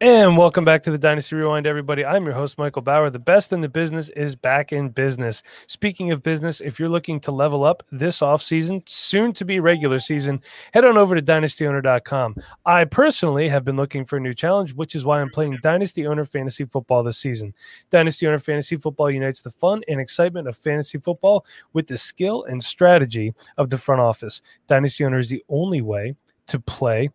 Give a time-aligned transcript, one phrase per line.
[0.00, 2.04] And welcome back to the Dynasty Rewind, everybody.
[2.04, 3.10] I'm your host, Michael Bauer.
[3.10, 5.42] The best in the business is back in business.
[5.66, 9.98] Speaking of business, if you're looking to level up this offseason, soon to be regular
[9.98, 10.40] season,
[10.72, 12.36] head on over to dynastyowner.com.
[12.64, 16.06] I personally have been looking for a new challenge, which is why I'm playing Dynasty
[16.06, 17.52] Owner Fantasy Football this season.
[17.90, 22.44] Dynasty Owner Fantasy Football unites the fun and excitement of fantasy football with the skill
[22.44, 24.42] and strategy of the front office.
[24.68, 26.14] Dynasty Owner is the only way
[26.46, 27.10] to play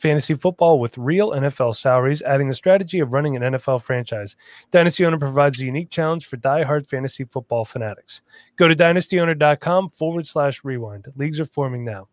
[0.00, 4.36] fantasy football with real NFL salaries, adding the strategy of running an NFL franchise.
[4.70, 8.22] Dynasty Owner provides a unique challenge for die-hard fantasy football fanatics.
[8.56, 11.06] Go to dynastyowner.com forward slash rewind.
[11.16, 12.08] Leagues are forming now.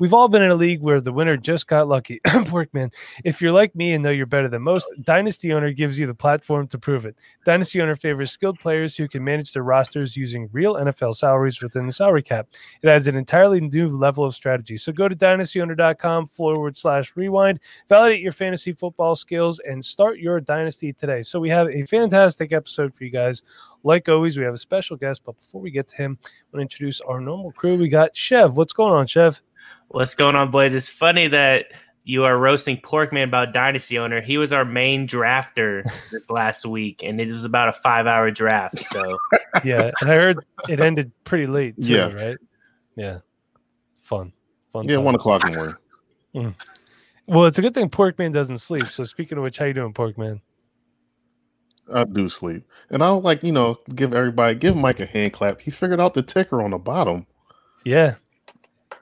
[0.00, 2.20] We've all been in a league where the winner just got lucky.
[2.26, 2.92] Porkman,
[3.24, 6.14] if you're like me and know you're better than most, Dynasty Owner gives you the
[6.14, 7.16] platform to prove it.
[7.44, 11.86] Dynasty Owner favors skilled players who can manage their rosters using real NFL salaries within
[11.86, 12.46] the salary cap.
[12.82, 14.76] It adds an entirely new level of strategy.
[14.76, 17.58] So go to dynastyowner.com forward slash rewind,
[17.88, 21.22] validate your fantasy football skills, and start your dynasty today.
[21.22, 23.42] So we have a fantastic episode for you guys.
[23.82, 26.60] Like always, we have a special guest, but before we get to him, I want
[26.60, 27.76] to introduce our normal crew.
[27.76, 28.56] We got Chev.
[28.56, 29.42] What's going on, Chev?
[29.88, 30.74] What's going on, boys?
[30.74, 31.66] It's funny that
[32.04, 34.20] you are roasting Porkman about Dynasty Owner.
[34.20, 38.30] He was our main drafter this last week, and it was about a five hour
[38.30, 38.80] draft.
[38.84, 39.18] So,
[39.64, 39.90] yeah.
[40.00, 42.12] And I heard it ended pretty late, too, Yeah.
[42.12, 42.36] right?
[42.96, 43.18] Yeah.
[44.02, 44.32] Fun.
[44.72, 44.86] Fun.
[44.88, 45.76] Yeah, one o'clock in the morning.
[46.34, 46.54] Mm.
[47.26, 48.90] Well, it's a good thing Porkman doesn't sleep.
[48.90, 50.40] So, speaking of which, how you doing, Porkman?
[51.92, 55.32] I do sleep, and I don't like you know give everybody give Mike a hand
[55.32, 55.60] clap.
[55.62, 57.26] He figured out the ticker on the bottom.
[57.84, 58.16] Yeah.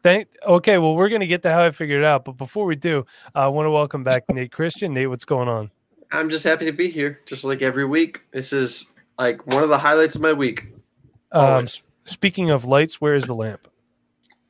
[0.06, 0.28] Thank.
[0.46, 0.78] Okay.
[0.78, 3.04] Well, we're gonna get to how I figured it out, but before we do,
[3.34, 4.94] I want to welcome back Nate Christian.
[4.94, 5.68] Nate, what's going on?
[6.12, 8.20] I'm just happy to be here, just like every week.
[8.30, 10.66] This is like one of the highlights of my week.
[11.32, 11.82] Um, Always.
[12.04, 13.66] speaking of lights, where is the lamp?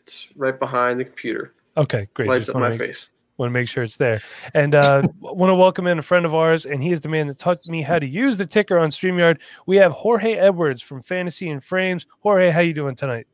[0.01, 2.29] It's right behind the computer, Okay, great.
[2.29, 3.13] lights up my make- face.
[3.39, 4.21] want to make sure it's there.
[4.53, 7.29] And uh, want to welcome in a friend of ours, and he is the man
[7.29, 9.39] that taught me how to use the ticker on StreamYard.
[9.65, 12.05] We have Jorge Edwards from Fantasy in Frames.
[12.21, 13.27] Jorge, how you doing tonight?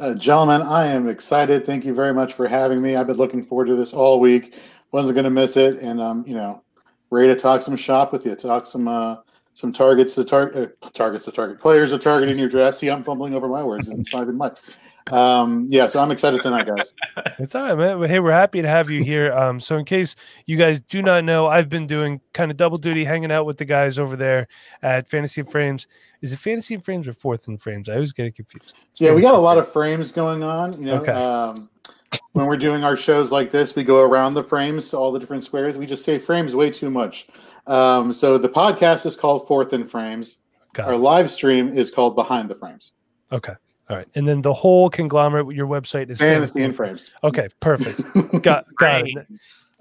[0.00, 1.66] Uh, gentlemen, I am excited.
[1.66, 2.96] Thank you very much for having me.
[2.96, 4.54] I've been looking forward to this all week.
[4.92, 6.62] Wasn't going to miss it, and um, you know,
[7.10, 8.34] ready to talk some shop with you.
[8.34, 9.16] Talk some uh,
[9.52, 12.78] some targets to target uh, targets to target players to target in your draft.
[12.78, 14.58] See, I'm fumbling over my words, and it's not even much.
[15.12, 16.94] Um, yeah, so I'm excited tonight, guys.
[17.38, 18.06] It's all right, man.
[18.08, 19.32] Hey, we're happy to have you here.
[19.32, 22.76] Um, so, in case you guys do not know, I've been doing kind of double
[22.76, 24.46] duty, hanging out with the guys over there
[24.82, 25.86] at Fantasy Frames.
[26.20, 27.88] Is it Fantasy and Frames or Fourth and Frames?
[27.88, 28.76] I always get it confused.
[28.90, 30.74] It's Yeah, we got a lot of frames going on.
[30.74, 31.12] You know, Okay.
[31.12, 31.70] um,
[32.32, 35.18] when we're doing our shows like this, we go around the frames to all the
[35.18, 35.78] different squares.
[35.78, 37.28] We just say frames way too much.
[37.66, 40.38] Um, so the podcast is called Fourth in Frames.
[40.74, 40.98] Got Our it.
[40.98, 42.92] live stream is called Behind the Frames.
[43.32, 43.54] Okay.
[43.90, 44.06] All right.
[44.14, 47.10] And then the whole conglomerate, your website is Fantasy and Frames.
[47.24, 48.00] Okay, perfect.
[48.42, 49.26] Got got it.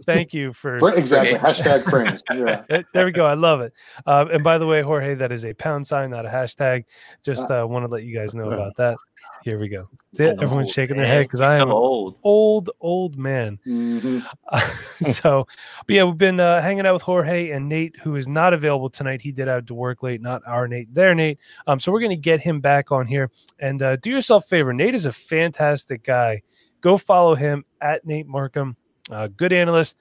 [0.06, 1.38] Thank you for Fra- exactly.
[1.38, 1.58] Frames.
[1.60, 2.24] Hashtag frames.
[2.34, 2.64] Yeah.
[2.70, 3.26] Eh, There we go.
[3.26, 3.74] I love it.
[4.06, 6.86] Uh, and by the way, Jorge, that is a pound sign, not a hashtag.
[7.24, 8.98] Just uh, want to let you guys know about that.
[9.44, 9.90] Here we go.
[10.18, 12.18] Everyone's shaking their head because I am old.
[12.24, 13.60] old, old man.
[13.66, 14.26] Mhm.
[15.14, 15.48] so,
[15.88, 18.90] but yeah, we've been uh, hanging out with Jorge and Nate, who is not available
[18.90, 19.22] tonight.
[19.22, 21.40] He did have to work late, not our Nate, their Nate.
[21.68, 24.48] Um, so we're going to get him back on here and uh, do yourself a
[24.48, 24.74] favor.
[24.74, 26.42] Nate is a fantastic guy.
[26.82, 28.76] Go follow him at Nate Markham.
[29.10, 29.96] Uh, good analyst,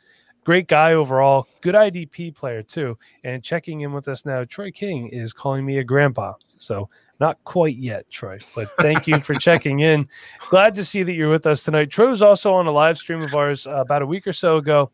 [0.44, 2.98] great guy overall, good IDP player too.
[3.24, 6.34] And checking in with us now, Troy King is calling me a grandpa.
[6.58, 6.88] So
[7.20, 10.08] not quite yet, Troy, but thank you for checking in.
[10.50, 11.90] Glad to see that you're with us tonight.
[11.90, 14.56] Troy was also on a live stream of ours uh, about a week or so
[14.58, 14.90] ago.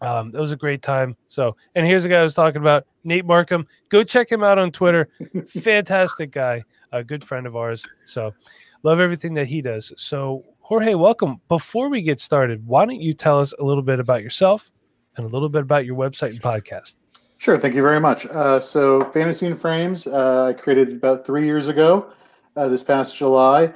[0.00, 1.16] Um, it was a great time.
[1.28, 3.66] So, and here's the guy I was talking about, Nate Markham.
[3.88, 5.08] Go check him out on Twitter.
[5.48, 7.86] Fantastic guy, a good friend of ours.
[8.04, 8.32] So,
[8.82, 9.92] love everything that he does.
[9.96, 11.40] So, Jorge, welcome.
[11.48, 14.70] Before we get started, why don't you tell us a little bit about yourself
[15.16, 17.01] and a little bit about your website and podcast?
[17.42, 17.58] Sure.
[17.58, 18.24] Thank you very much.
[18.26, 22.12] Uh, so, Fantasy in Frames, uh, I created about three years ago,
[22.54, 23.72] uh, this past July,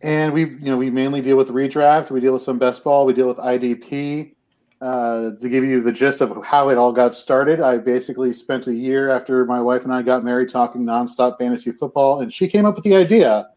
[0.00, 2.12] and we, you know, we mainly deal with redraft.
[2.12, 3.04] We deal with some best ball.
[3.06, 4.36] We deal with IDP.
[4.80, 8.68] Uh, to give you the gist of how it all got started, I basically spent
[8.68, 12.46] a year after my wife and I got married talking nonstop fantasy football, and she
[12.46, 13.48] came up with the idea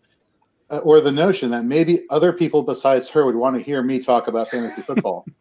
[0.71, 3.99] uh, or the notion that maybe other people besides her would want to hear me
[3.99, 5.27] talk about fantasy football.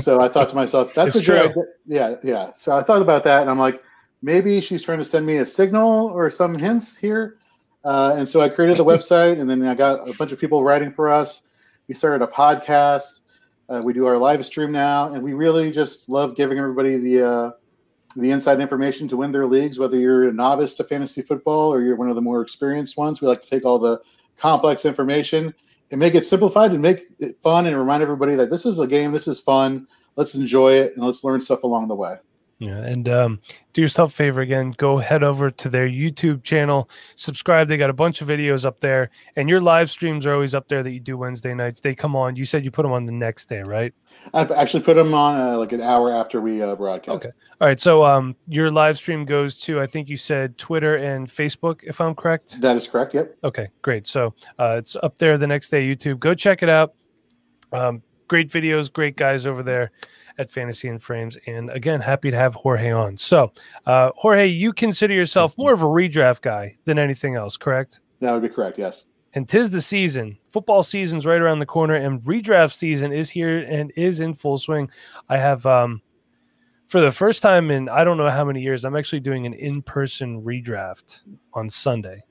[0.00, 1.38] so I thought to myself, that's true.
[1.38, 1.64] idea.
[1.86, 2.52] Yeah, yeah.
[2.54, 3.82] So I thought about that, and I'm like,
[4.22, 7.38] maybe she's trying to send me a signal or some hints here.
[7.84, 10.64] Uh, and so I created the website, and then I got a bunch of people
[10.64, 11.42] writing for us.
[11.88, 13.20] We started a podcast.
[13.68, 17.26] Uh, we do our live stream now, and we really just love giving everybody the
[17.26, 17.50] uh,
[18.16, 19.78] the inside information to win their leagues.
[19.78, 23.20] Whether you're a novice to fantasy football or you're one of the more experienced ones,
[23.20, 24.00] we like to take all the
[24.36, 25.54] complex information
[25.90, 28.86] and make it simplified and make it fun and remind everybody that this is a
[28.86, 29.86] game, this is fun.
[30.16, 32.16] Let's enjoy it and let's learn stuff along the way.
[32.58, 33.40] Yeah, and um,
[33.74, 34.72] do yourself a favor again.
[34.78, 37.68] Go head over to their YouTube channel, subscribe.
[37.68, 40.66] They got a bunch of videos up there, and your live streams are always up
[40.68, 41.80] there that you do Wednesday nights.
[41.80, 42.34] They come on.
[42.34, 43.92] You said you put them on the next day, right?
[44.32, 47.16] I've actually put them on uh, like an hour after we uh, broadcast.
[47.16, 47.30] Okay.
[47.60, 47.78] All right.
[47.78, 52.00] So um, your live stream goes to I think you said Twitter and Facebook, if
[52.00, 52.58] I'm correct.
[52.62, 53.12] That is correct.
[53.12, 53.36] Yep.
[53.44, 54.06] Okay, great.
[54.06, 55.86] So uh, it's up there the next day.
[55.86, 56.20] YouTube.
[56.20, 56.94] Go check it out.
[57.70, 59.90] Um, great videos, great guys over there
[60.38, 61.38] at Fantasy in Frames.
[61.46, 63.16] And again, happy to have Jorge on.
[63.16, 63.52] So,
[63.86, 68.00] uh, Jorge, you consider yourself more of a redraft guy than anything else, correct?
[68.20, 68.78] That would be correct.
[68.78, 69.04] Yes.
[69.34, 70.38] And tis the season.
[70.48, 74.56] Football season's right around the corner, and redraft season is here and is in full
[74.56, 74.90] swing.
[75.28, 76.00] I have um,
[76.86, 79.54] for the first time in I don't know how many years, I'm actually doing an
[79.54, 81.20] in-person redraft
[81.52, 82.22] on Sunday.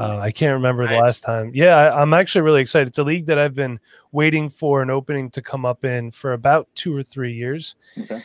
[0.00, 1.50] Uh, I can't remember the last time.
[1.54, 2.88] Yeah, I, I'm actually really excited.
[2.88, 3.80] It's a league that I've been
[4.12, 8.22] waiting for an opening to come up in for about two or three years, okay.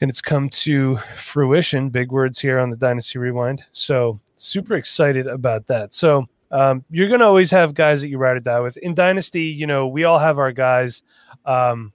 [0.00, 1.90] and it's come to fruition.
[1.90, 3.62] Big words here on the Dynasty Rewind.
[3.70, 5.94] So super excited about that.
[5.94, 9.44] So um, you're gonna always have guys that you ride or die with in Dynasty.
[9.44, 11.02] You know, we all have our guys.
[11.44, 11.92] Um,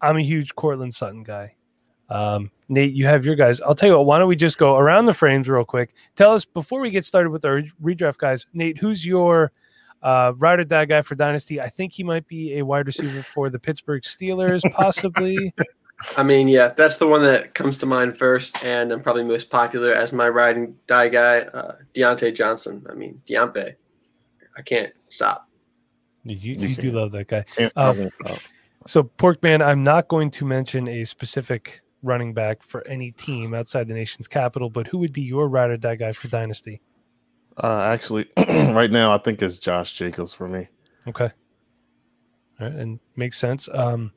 [0.00, 1.56] I'm a huge Cortland Sutton guy.
[2.10, 3.60] Um, Nate, you have your guys.
[3.60, 5.94] I'll tell you what, why don't we just go around the frames real quick?
[6.16, 9.52] Tell us before we get started with our redraft guys, Nate, who's your
[10.02, 11.60] uh, ride or die guy for Dynasty?
[11.60, 15.54] I think he might be a wide receiver for the Pittsburgh Steelers, possibly.
[16.16, 19.50] I mean, yeah, that's the one that comes to mind first, and I'm probably most
[19.50, 22.84] popular as my riding die guy, uh, Diontae Johnson.
[22.90, 23.74] I mean, Diontae.
[24.56, 25.48] I can't stop.
[26.24, 27.44] you You you do love that guy.
[27.54, 28.38] Can't Uh, stop, won't stop.
[28.86, 33.88] So, Porkman, I'm not going to mention a specific running back for any team outside
[33.88, 36.80] the nation's capital, but who would be your ride or die guy for Dynasty?
[37.62, 40.68] Uh, actually, right now I think it's Josh Jacobs for me.
[41.06, 41.30] Okay.
[42.60, 43.68] All right, and makes sense.
[43.72, 44.12] Um,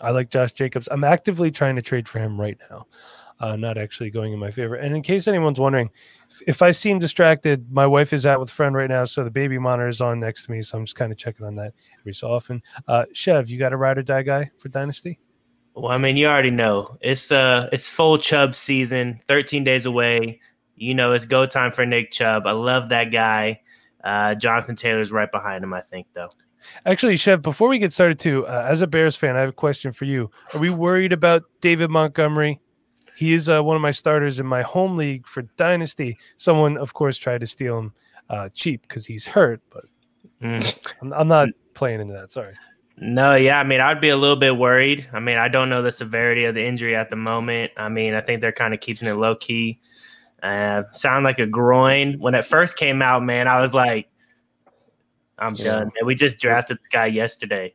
[0.00, 0.88] I like Josh Jacobs.
[0.90, 2.86] I'm actively trying to trade for him right now.
[3.38, 4.74] Uh, not actually going in my favor.
[4.74, 5.88] And in case anyone's wondering,
[6.30, 9.24] if, if I seem distracted, my wife is out with a friend right now, so
[9.24, 10.60] the baby monitor is on next to me.
[10.60, 12.62] So I'm just kind of checking on that every so often.
[12.86, 15.18] Uh, Chev, you got a ride or die guy for Dynasty?
[15.74, 20.40] Well, I mean, you already know it's uh it's full Chubb season, 13 days away.
[20.76, 22.46] You know, it's go time for Nick Chubb.
[22.46, 23.60] I love that guy.
[24.02, 26.30] Uh, Jonathan Taylor's right behind him, I think, though.
[26.86, 29.52] Actually, Chev, before we get started, too, uh, as a Bears fan, I have a
[29.52, 30.30] question for you.
[30.54, 32.60] Are we worried about David Montgomery?
[33.14, 36.16] He is uh, one of my starters in my home league for Dynasty.
[36.38, 37.92] Someone, of course, tried to steal him
[38.30, 39.84] uh, cheap because he's hurt, but
[40.42, 40.88] Mm.
[41.02, 42.30] I'm, I'm not playing into that.
[42.30, 42.54] Sorry.
[43.02, 45.08] No, yeah, I mean, I'd be a little bit worried.
[45.14, 47.72] I mean, I don't know the severity of the injury at the moment.
[47.78, 49.80] I mean, I think they're kind of keeping it low key.
[50.42, 52.18] Uh, sound like a groin.
[52.18, 54.08] When it first came out, man, I was like,
[55.38, 55.64] I'm Yeah.
[55.64, 55.84] done.
[55.94, 57.74] Man, we just drafted this guy yesterday.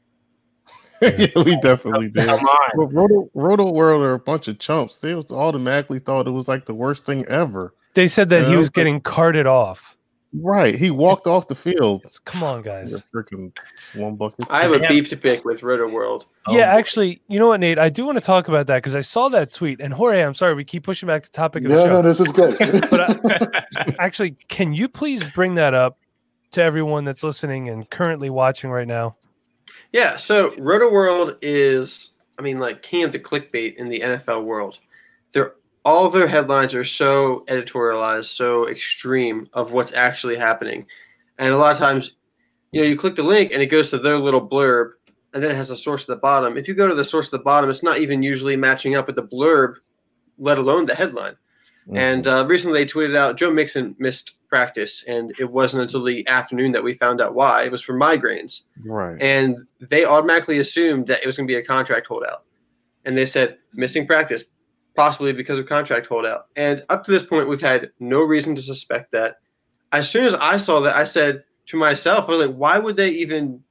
[1.02, 2.28] yeah, we definitely did.
[2.28, 2.70] Come on.
[2.78, 5.00] Well, Roto, Roto World are a bunch of chumps.
[5.00, 7.74] They was automatically thought it was like the worst thing ever.
[7.96, 9.95] They said that he Yeah, was getting carted off.
[10.42, 10.76] Right.
[10.76, 12.04] He walked off the field.
[12.26, 13.06] Come on, guys.
[13.14, 14.46] freaking slum bucket.
[14.50, 16.26] I have a beef to pick with Roto World.
[16.48, 16.56] Oh.
[16.56, 17.80] Yeah, Oh, actually, you know what, Nate?
[17.80, 19.80] I do want to talk about that because I saw that tweet.
[19.80, 21.90] And Jorge, I'm sorry, we keep pushing back the topic of the No, show.
[21.90, 22.58] no, this is good.
[22.90, 23.14] But I,
[23.80, 25.98] uh, actually, can you please bring that up
[26.52, 29.16] to everyone that's listening and currently watching right now?
[29.92, 34.44] Yeah, so Roto World is, I mean, like king of the clickbait in the NFL
[34.44, 34.78] world.
[35.34, 35.54] They're
[35.86, 40.86] all their headlines are so editorialized, so extreme of what's actually happening,
[41.38, 42.18] and a lot of times,
[42.72, 44.92] you know, you click the link and it goes to their little blurb,
[45.34, 46.58] and then it has a source at the bottom.
[46.58, 49.08] If you go to the source at the bottom, it's not even usually matching up
[49.08, 49.76] with the blurb,
[50.38, 51.36] let alone the headline.
[51.88, 51.98] Mhm.
[51.98, 56.28] And uh, recently they tweeted out Joe Mixon missed practice, and it wasn't until the
[56.28, 57.64] afternoon that we found out why.
[57.64, 59.22] It was for migraines right.
[59.22, 62.44] and they automatically assumed that it was going to be a contract holdout.
[63.04, 64.46] And they said missing practice,
[64.96, 66.48] possibly because of contract holdout.
[66.56, 69.38] And up to this point, we've had no reason to suspect that.
[69.92, 72.96] As soon as I saw that, I said to myself, I was like, why would
[72.96, 73.64] they even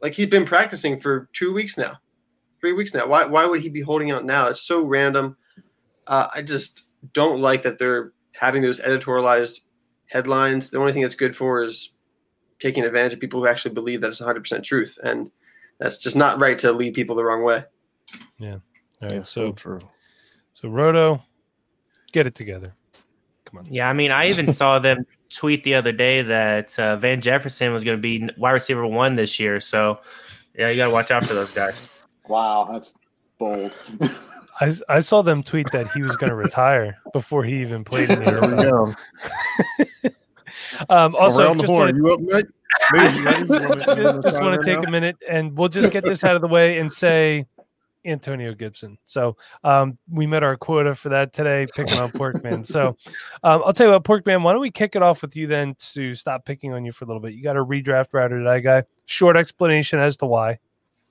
[0.00, 1.98] like he's been practicing for two weeks now,
[2.60, 3.06] three weeks now.
[3.06, 4.48] Why why would he be holding out now?
[4.48, 5.36] It's so random.
[6.06, 9.60] Uh, I just don't like that they're having those editorialized
[10.08, 10.70] headlines.
[10.70, 11.94] The only thing it's good for is
[12.60, 14.98] taking advantage of people who actually believe that it's 100% truth.
[15.02, 15.30] And
[15.78, 17.64] that's just not right to lead people the wrong way.
[19.02, 19.78] All right, Yeah, so so true.
[20.56, 21.22] So Roto,
[22.12, 22.72] get it together.
[23.44, 23.66] Come on.
[23.70, 27.72] Yeah, I mean, I even saw them tweet the other day that uh, Van Jefferson
[27.74, 29.60] was going to be wide receiver one this year.
[29.60, 29.98] So,
[30.58, 32.02] yeah, you got to watch out for those guys.
[32.26, 32.94] wow, that's
[33.38, 33.70] bold.
[34.60, 38.08] I, I saw them tweet that he was going to retire before he even played
[38.08, 38.96] in the There we NFL.
[40.02, 40.10] go.
[40.88, 42.02] Um, also, Around the just horn.
[42.02, 42.44] wanna- You up?
[42.92, 44.88] Maybe, maybe you wanna- you wanna just, just want to take now?
[44.88, 47.46] a minute and we'll just get this out of the way and say
[48.06, 48.98] Antonio Gibson.
[49.04, 52.64] So um, we met our quota for that today, picking on Porkman.
[52.64, 52.96] So
[53.42, 55.74] um, I'll tell you what, Porkman, why don't we kick it off with you then
[55.92, 57.34] to stop picking on you for a little bit?
[57.34, 58.84] You got a redraft router or die guy.
[59.06, 60.58] Short explanation as to why,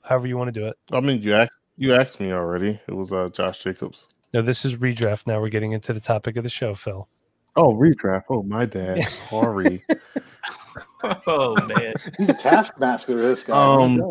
[0.04, 0.78] however you want to do it.
[0.92, 2.80] I mean, you asked you asked me already.
[2.88, 4.08] It was uh, Josh Jacobs.
[4.34, 5.28] No, this is redraft.
[5.28, 7.08] Now we're getting into the topic of the show, Phil.
[7.58, 8.24] Oh, redraft.
[8.30, 9.08] Oh, my bad.
[9.30, 9.84] Sorry.
[11.28, 11.94] Oh man.
[12.18, 13.16] He's a taskmaster.
[13.16, 13.56] This guy.
[13.56, 14.02] Um,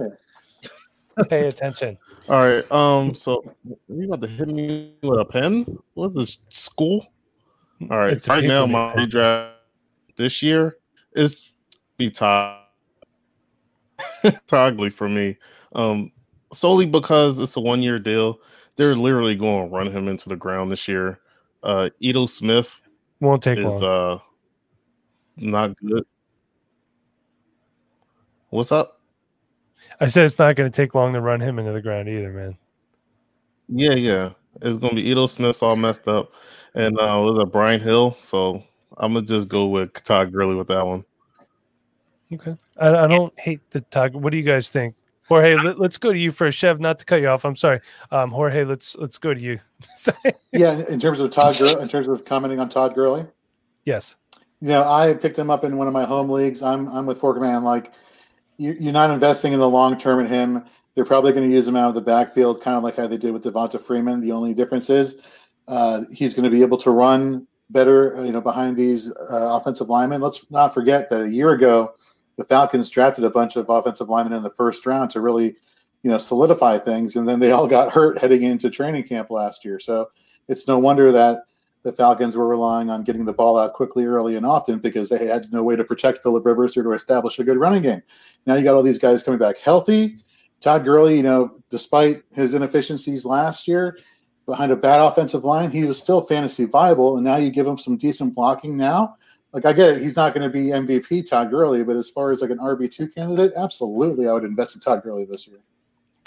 [1.28, 1.98] Pay attention.
[2.28, 2.72] All right.
[2.72, 3.14] Um.
[3.14, 3.44] So
[3.88, 5.78] you about to hit me with a pen?
[5.94, 7.06] What's this school?
[7.90, 8.12] All right.
[8.12, 9.10] It's right now, my pen.
[9.10, 9.50] redraft
[10.16, 10.78] this year
[11.12, 11.54] is
[11.96, 12.60] be Todd
[14.46, 15.36] Toggly for me.
[15.74, 16.12] Um.
[16.52, 18.38] Solely because it's a one year deal.
[18.76, 21.20] They're literally going to run him into the ground this year.
[21.62, 22.80] Uh, Ito Smith
[23.20, 23.82] Won't take is long.
[23.82, 24.18] uh
[25.36, 26.04] not good.
[28.50, 29.00] What's up?
[30.00, 32.32] I said it's not going to take long to run him into the ground either,
[32.32, 32.56] man.
[33.68, 34.30] Yeah, yeah.
[34.62, 36.32] It's gonna be Ito Smith's all messed up,
[36.74, 38.16] and uh, was it Brian Hill?
[38.20, 38.62] So
[38.98, 41.04] I'm gonna just go with Todd Gurley with that one.
[42.32, 42.56] Okay.
[42.78, 44.12] I, I don't hate the talk.
[44.12, 44.94] What do you guys think?
[45.28, 46.58] Jorge, let, us go to you first.
[46.58, 47.44] Chev, not to cut you off.
[47.44, 47.80] I'm sorry.
[48.10, 49.58] Um, Jorge, let's let's go to you.
[50.52, 53.26] Yeah, in terms of Todd, Gur- in terms of commenting on Todd Gurley,
[53.84, 54.14] yes.
[54.60, 56.62] you know, I picked him up in one of my home leagues.
[56.62, 57.64] I'm I'm with Porkman.
[57.64, 57.90] Like, you,
[58.56, 60.64] you're not investing in the long term in him.
[60.94, 63.16] They're probably going to use him out of the backfield, kind of like how they
[63.16, 64.20] did with Devonta Freeman.
[64.20, 65.16] The only difference is
[65.66, 69.88] uh, he's going to be able to run better, you know, behind these uh, offensive
[69.88, 70.20] linemen.
[70.20, 71.94] Let's not forget that a year ago,
[72.36, 75.56] the Falcons drafted a bunch of offensive linemen in the first round to really,
[76.02, 79.64] you know, solidify things, and then they all got hurt heading into training camp last
[79.64, 79.80] year.
[79.80, 80.10] So
[80.48, 81.44] it's no wonder that
[81.84, 85.26] the Falcons were relying on getting the ball out quickly, early, and often because they
[85.26, 88.02] had no way to protect Philip Rivers or to establish a good running game.
[88.46, 90.16] Now you got all these guys coming back healthy.
[90.60, 93.98] Todd Gurley, you know, despite his inefficiencies last year
[94.46, 97.16] behind a bad offensive line, he was still fantasy viable.
[97.16, 99.16] And now you give him some decent blocking now.
[99.52, 102.30] Like I get it, he's not going to be MVP Todd Gurley, but as far
[102.30, 105.60] as like an RB two candidate, absolutely, I would invest in Todd Gurley this year.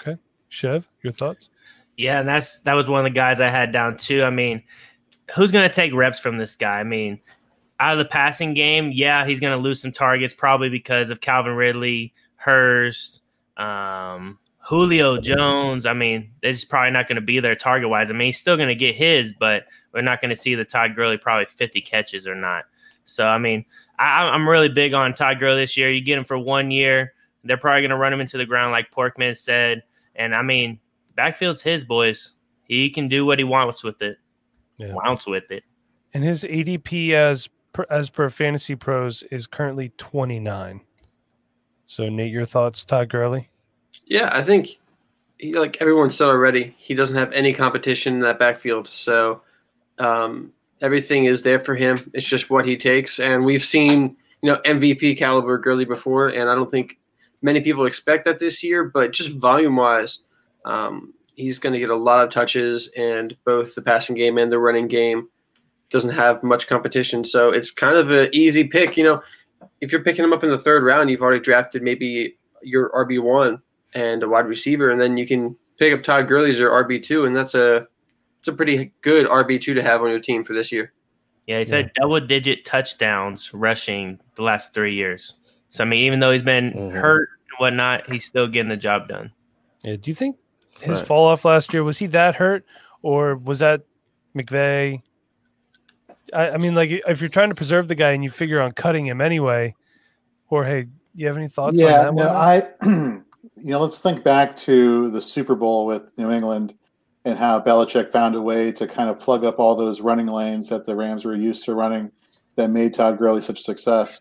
[0.00, 1.50] Okay, Chev, your thoughts?
[1.98, 4.22] Yeah, and that's that was one of the guys I had down too.
[4.22, 4.62] I mean,
[5.34, 6.80] who's going to take reps from this guy?
[6.80, 7.20] I mean,
[7.80, 11.20] out of the passing game, yeah, he's going to lose some targets probably because of
[11.20, 13.22] Calvin Ridley, Hurst,
[13.56, 15.86] um, Julio Jones.
[15.86, 18.10] I mean, just probably not going to be there target wise.
[18.10, 20.64] I mean, he's still going to get his, but we're not going to see the
[20.64, 22.64] Todd Gurley probably 50 catches or not.
[23.04, 23.64] So, I mean,
[23.98, 25.90] I, I'm really big on Todd Gurley this year.
[25.90, 27.14] You get him for one year.
[27.44, 29.82] They're probably going to run him into the ground, like Porkman said.
[30.16, 30.78] And I mean,
[31.16, 32.34] backfield's his, boys.
[32.64, 34.18] He can do what he wants with it.
[34.78, 34.92] Yeah.
[34.92, 35.64] Wants with it.
[36.14, 40.80] And his ADP as per, as per Fantasy Pros is currently 29.
[41.86, 43.48] So, Nate, your thoughts, Todd Gurley?
[44.06, 44.78] Yeah, I think,
[45.38, 48.88] he, like everyone said already, he doesn't have any competition in that backfield.
[48.88, 49.42] So
[49.98, 52.10] um, everything is there for him.
[52.14, 53.18] It's just what he takes.
[53.18, 56.98] And we've seen, you know, MVP caliber Gurley before, and I don't think
[57.42, 60.24] many people expect that this year, but just volume wise,
[60.64, 64.50] um, he's going to get a lot of touches, and both the passing game and
[64.52, 65.28] the running game
[65.90, 67.24] doesn't have much competition.
[67.24, 68.96] So it's kind of an easy pick.
[68.96, 69.22] You know,
[69.80, 73.22] if you're picking him up in the third round, you've already drafted maybe your RB
[73.22, 73.62] one
[73.94, 77.02] and a wide receiver, and then you can pick up Todd Gurley as your RB
[77.02, 77.86] two, and that's a
[78.40, 80.92] it's a pretty good RB two to have on your team for this year.
[81.46, 85.38] Yeah, he said double digit touchdowns rushing the last three years.
[85.70, 86.92] So I mean, even though he's been Mhm.
[86.92, 89.32] hurt and whatnot, he's still getting the job done.
[89.82, 90.36] Yeah, do you think
[90.80, 91.06] his Right.
[91.06, 92.64] fall off last year was he that hurt,
[93.02, 93.82] or was that
[94.36, 95.02] McVay?
[96.32, 98.72] I, I mean, like if you're trying to preserve the guy and you figure on
[98.72, 99.74] cutting him anyway,
[100.46, 102.28] Jorge, you have any thoughts on yeah, that no?
[102.28, 103.22] I, you
[103.56, 106.74] know, let's think back to the Super Bowl with New England
[107.24, 110.68] and how Belichick found a way to kind of plug up all those running lanes
[110.68, 112.10] that the Rams were used to running
[112.56, 114.20] that made Todd Gurley such a success.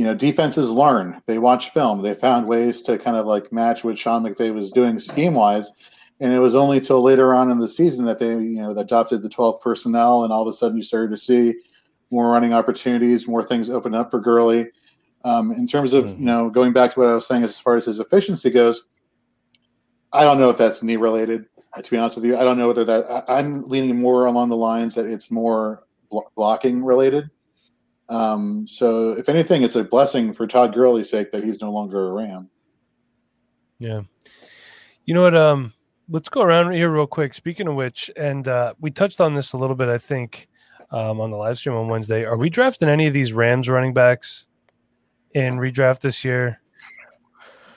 [0.00, 1.20] You know, defenses learn.
[1.26, 2.00] They watch film.
[2.00, 5.70] They found ways to kind of like match what Sean McVay was doing scheme wise.
[6.20, 9.20] And it was only till later on in the season that they, you know, adopted
[9.20, 11.52] the 12 personnel, and all of a sudden you started to see
[12.10, 14.70] more running opportunities, more things open up for Gurley.
[15.22, 17.76] Um, in terms of you know going back to what I was saying as far
[17.76, 18.86] as his efficiency goes,
[20.14, 21.44] I don't know if that's knee related.
[21.76, 24.48] To be honest with you, I don't know whether that I, I'm leaning more along
[24.48, 27.28] the lines that it's more blo- blocking related.
[28.10, 32.08] Um, so if anything, it's a blessing for Todd Gurley's sake that he's no longer
[32.08, 32.50] a Ram.
[33.78, 34.02] Yeah.
[35.06, 35.34] You know what?
[35.36, 35.72] Um,
[36.08, 37.32] let's go around here real quick.
[37.34, 40.48] Speaking of which, and uh, we touched on this a little bit, I think,
[40.90, 42.24] um, on the live stream on Wednesday.
[42.24, 44.46] Are we drafting any of these Rams running backs
[45.34, 46.60] in redraft this year?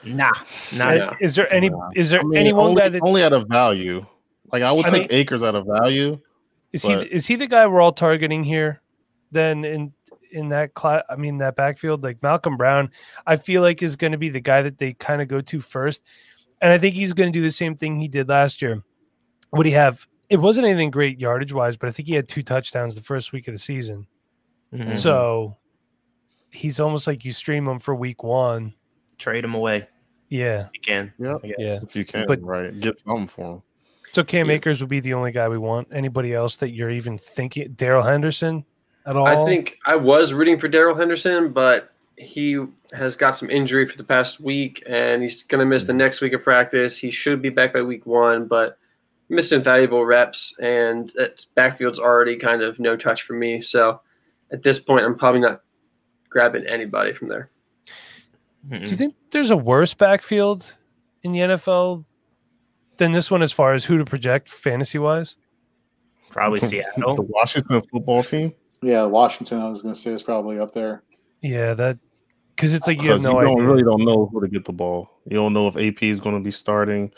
[0.04, 0.32] Nah,
[0.76, 0.90] nah.
[0.90, 1.16] And Yeah.
[1.22, 1.70] Is there any?
[1.70, 1.90] Nah.
[1.96, 4.06] Is there I mean, any one only, guy that only at a value.
[4.52, 6.20] Like I would I take mean- Akers out of value.
[6.74, 6.92] is he?
[6.94, 8.82] Is he the guy we're all targeting here?
[9.32, 9.94] Then in
[10.34, 12.90] in that class, I mean that backfield, like Malcolm Brown,
[13.26, 15.62] I feel like is going to be the guy that they kind of go to
[15.62, 16.04] first,
[16.62, 18.84] and I think he's going to do the same thing he did last year.
[19.54, 20.06] Would he have?
[20.30, 23.32] It wasn't anything great yardage wise, but I think he had two touchdowns the first
[23.34, 24.08] week of the season.
[24.74, 24.88] Mhm.
[24.90, 24.98] Mhm.
[24.98, 25.58] So
[26.50, 28.74] he's almost like you stream him for week one.
[29.20, 29.88] Trade him away.
[30.30, 30.70] Yeah.
[30.74, 31.14] You can.
[31.20, 31.42] Yep.
[31.60, 31.78] Yeah.
[31.84, 32.78] If you can, But- right?
[32.80, 33.62] Get something for him.
[34.12, 34.56] So Cam Yeah.
[34.56, 35.88] Akers would be the only guy we want.
[35.92, 37.74] Anybody else that you're even thinking?
[37.74, 38.66] Darrell Henderson
[39.06, 39.28] at all?
[39.28, 43.98] I think I was rooting for Darrell Henderson, but he has got some injury for
[43.98, 46.00] the past week, and he's going to miss the hmm.
[46.00, 46.98] next week of practice.
[46.98, 48.78] He should be back by week one, but
[49.30, 53.62] missing valuable reps, and that backfield's already kind of no touch for me.
[53.62, 54.02] So
[54.52, 55.62] at this point, I'm probably not
[56.30, 57.50] grabbing anybody from there.
[58.68, 58.84] Hmm.
[58.84, 60.76] Do you think there's a worse backfield
[61.24, 62.06] in the NFL
[62.98, 65.36] than this one as far as who to project fantasy wise?
[66.30, 67.16] Probably Seattle.
[67.16, 68.54] the Washington football team.
[68.84, 69.60] Yeah, Washington.
[69.60, 71.04] I was going to say is probably up there.
[71.42, 71.98] Yeah, that
[72.56, 73.68] because it's like you have no you don't, idea.
[73.68, 75.10] really don't know who to get the ball.
[75.26, 77.12] You don't know if AP is going to be starting.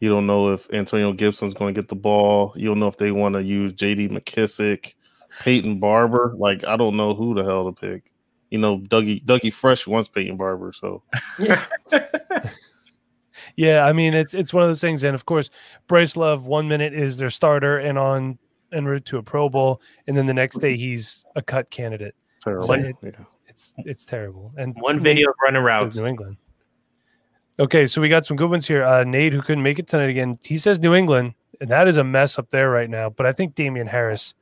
[0.00, 2.52] You don't know if Antonio Gibson's going to get the ball.
[2.56, 4.08] You don't know if they want to use J.D.
[4.08, 4.94] McKissic,
[5.40, 6.34] Peyton Barber.
[6.36, 8.10] Like I don't know who the hell to pick.
[8.50, 11.02] You know, Dougie Dougie Fresh wants Peyton Barber, so
[11.38, 11.64] Yeah.
[13.56, 15.50] Yeah, I mean it's it's one of those things, and of course
[15.86, 18.38] Bryce Love one minute is their starter and on
[18.72, 22.14] en route to a Pro Bowl, and then the next day he's a cut candidate.
[22.42, 22.66] terrible.
[22.66, 23.10] So it- yeah.
[23.48, 24.52] It's it's terrible.
[24.56, 25.96] And One video of running of routes.
[25.98, 26.36] New England.
[27.58, 28.84] Okay, so we got some good ones here.
[28.84, 31.96] Uh, Nate, who couldn't make it tonight again, he says New England, and that is
[31.98, 33.10] a mess up there right now.
[33.10, 34.34] But I think Damien Harris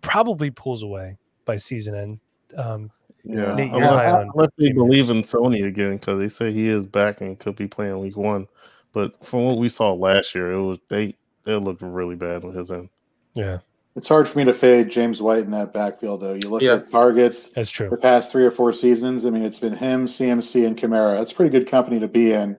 [0.00, 2.20] probably pulls away by season end.
[2.56, 2.90] Um,
[3.22, 5.32] Yeah, Nate, you're unless, high unless they Damian believe Harris.
[5.34, 8.48] in Sony again, because they say he is back and could be playing week one.
[8.92, 11.14] But from what we saw last year, it was they
[11.44, 12.88] they looked really bad on his end.
[13.34, 13.58] yeah,
[13.96, 16.34] It's hard for me to fade James White in that backfield, though.
[16.34, 16.74] You look Yeah.
[16.74, 17.88] at targets that's true.
[17.88, 19.24] the past three or four seasons.
[19.24, 21.16] I mean, it's been him, CMC, and Kamara.
[21.18, 22.56] That's pretty good company to be in.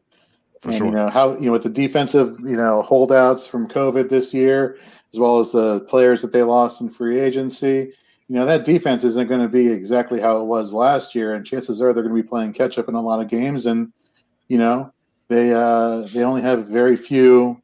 [0.62, 0.88] For and sure.
[0.88, 4.77] you know how you know with the defensive you know holdouts from COVID this year,
[5.13, 7.91] as well as the players that they lost in free agency.
[8.27, 11.45] You know that defense isn't going to be exactly how it was last year, and
[11.45, 13.65] chances are they're going to be playing catch up in a lot of games.
[13.65, 13.91] And
[14.47, 14.91] you know
[15.27, 17.62] they uh, they only have very few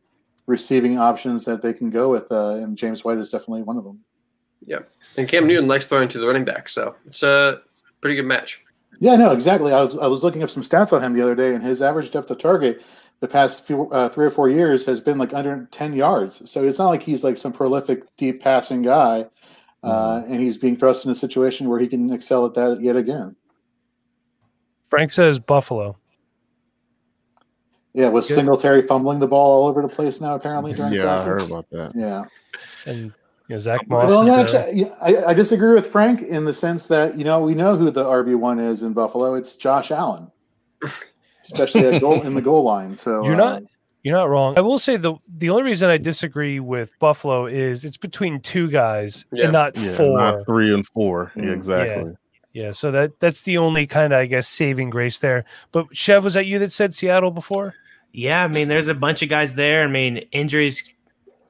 [0.51, 3.85] receiving options that they can go with, uh, and James White is definitely one of
[3.85, 4.01] them.
[4.63, 4.79] Yeah,
[5.17, 7.61] and Cam Newton likes throwing to the running back, so it's a
[8.01, 8.61] pretty good match.
[8.99, 9.73] Yeah, no, exactly.
[9.73, 11.81] I was I was looking up some stats on him the other day, and his
[11.81, 12.83] average depth of target
[13.21, 16.49] the past few uh, three or four years has been like under ten yards.
[16.49, 19.25] So it's not like he's like some prolific deep passing guy,
[19.83, 22.95] uh, and he's being thrust in a situation where he can excel at that yet
[22.95, 23.35] again.
[24.89, 25.97] Frank says Buffalo.
[27.93, 28.35] Yeah, with Good.
[28.35, 31.69] Singletary fumbling the ball all over the place now, apparently during Yeah, I heard about
[31.71, 31.91] that.
[31.95, 32.23] Yeah.
[32.85, 33.13] and
[33.47, 34.09] you know, Zach Moss.
[34.09, 34.45] Well, is no, there.
[34.63, 37.75] actually, yeah, I, I disagree with Frank in the sense that you know we know
[37.75, 39.35] who the RB one is in Buffalo.
[39.35, 40.31] It's Josh Allen,
[41.43, 42.95] especially at goal in the goal line.
[42.95, 43.65] So You're not- uh,
[44.03, 44.57] You're not wrong.
[44.57, 48.69] I will say the the only reason I disagree with Buffalo is it's between two
[48.69, 49.45] guys Yeah.
[49.45, 50.17] and not Yeah, four.
[50.17, 51.31] not three and four.
[51.35, 52.13] Yeah, Mm, exactly.
[52.53, 55.45] Yeah, so that that's the only kind of I guess saving grace there.
[55.71, 57.75] But Chev, was that you that said Seattle before?
[58.13, 59.83] Yeah, I mean, there's a bunch of guys there.
[59.83, 60.83] I mean, injuries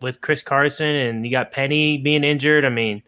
[0.02, 2.66] with Chris Carson, and you got Penny being injured.
[2.66, 3.02] I mean,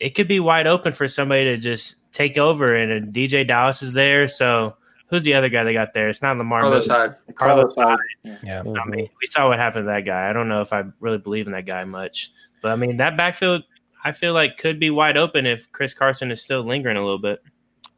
[0.00, 3.94] it could be wide open for somebody to just take over, and DeeJay Dallas is
[3.94, 4.28] there.
[4.28, 4.76] So,
[5.08, 6.10] who's the other guy they got there?
[6.10, 6.60] It's not Lamar.
[6.60, 7.14] Carlos Hyde.
[7.34, 7.98] Carlos Hyde.
[8.42, 8.60] Yeah.
[8.60, 10.28] I mean, we saw what happened to that guy.
[10.28, 13.16] I don't know if I really believe in that guy much, but I mean, that
[13.16, 13.64] backfield,
[14.06, 17.18] I feel like could be wide open if Chris Carson is still lingering a little
[17.18, 17.42] bit.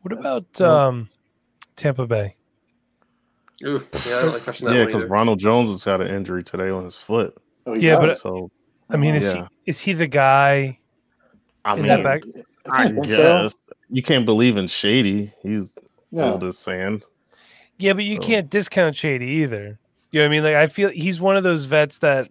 [0.00, 1.10] What about um,
[1.76, 2.34] Tampa Bay?
[3.62, 5.04] Ooh, yeah, I don't like that Yeah, because.
[5.04, 7.36] Ronald Jones has had an injury today on his foot.
[7.66, 8.50] Oh, Yeah, but- So
[8.88, 9.48] I mean, is Yeah.
[9.64, 10.78] he is he the guy
[11.66, 12.22] I in mean, that back?
[12.70, 13.16] I I think so.
[13.42, 13.54] guess
[13.90, 15.30] you can't believe in Shady.
[15.42, 15.76] He's
[16.10, 16.32] Yeah.
[16.32, 17.04] old as sand.
[17.78, 19.78] Yeah, but you So- can't discount Shady either.
[20.10, 20.42] You know what I mean?
[20.44, 22.30] Like I feel he's one of those vets that,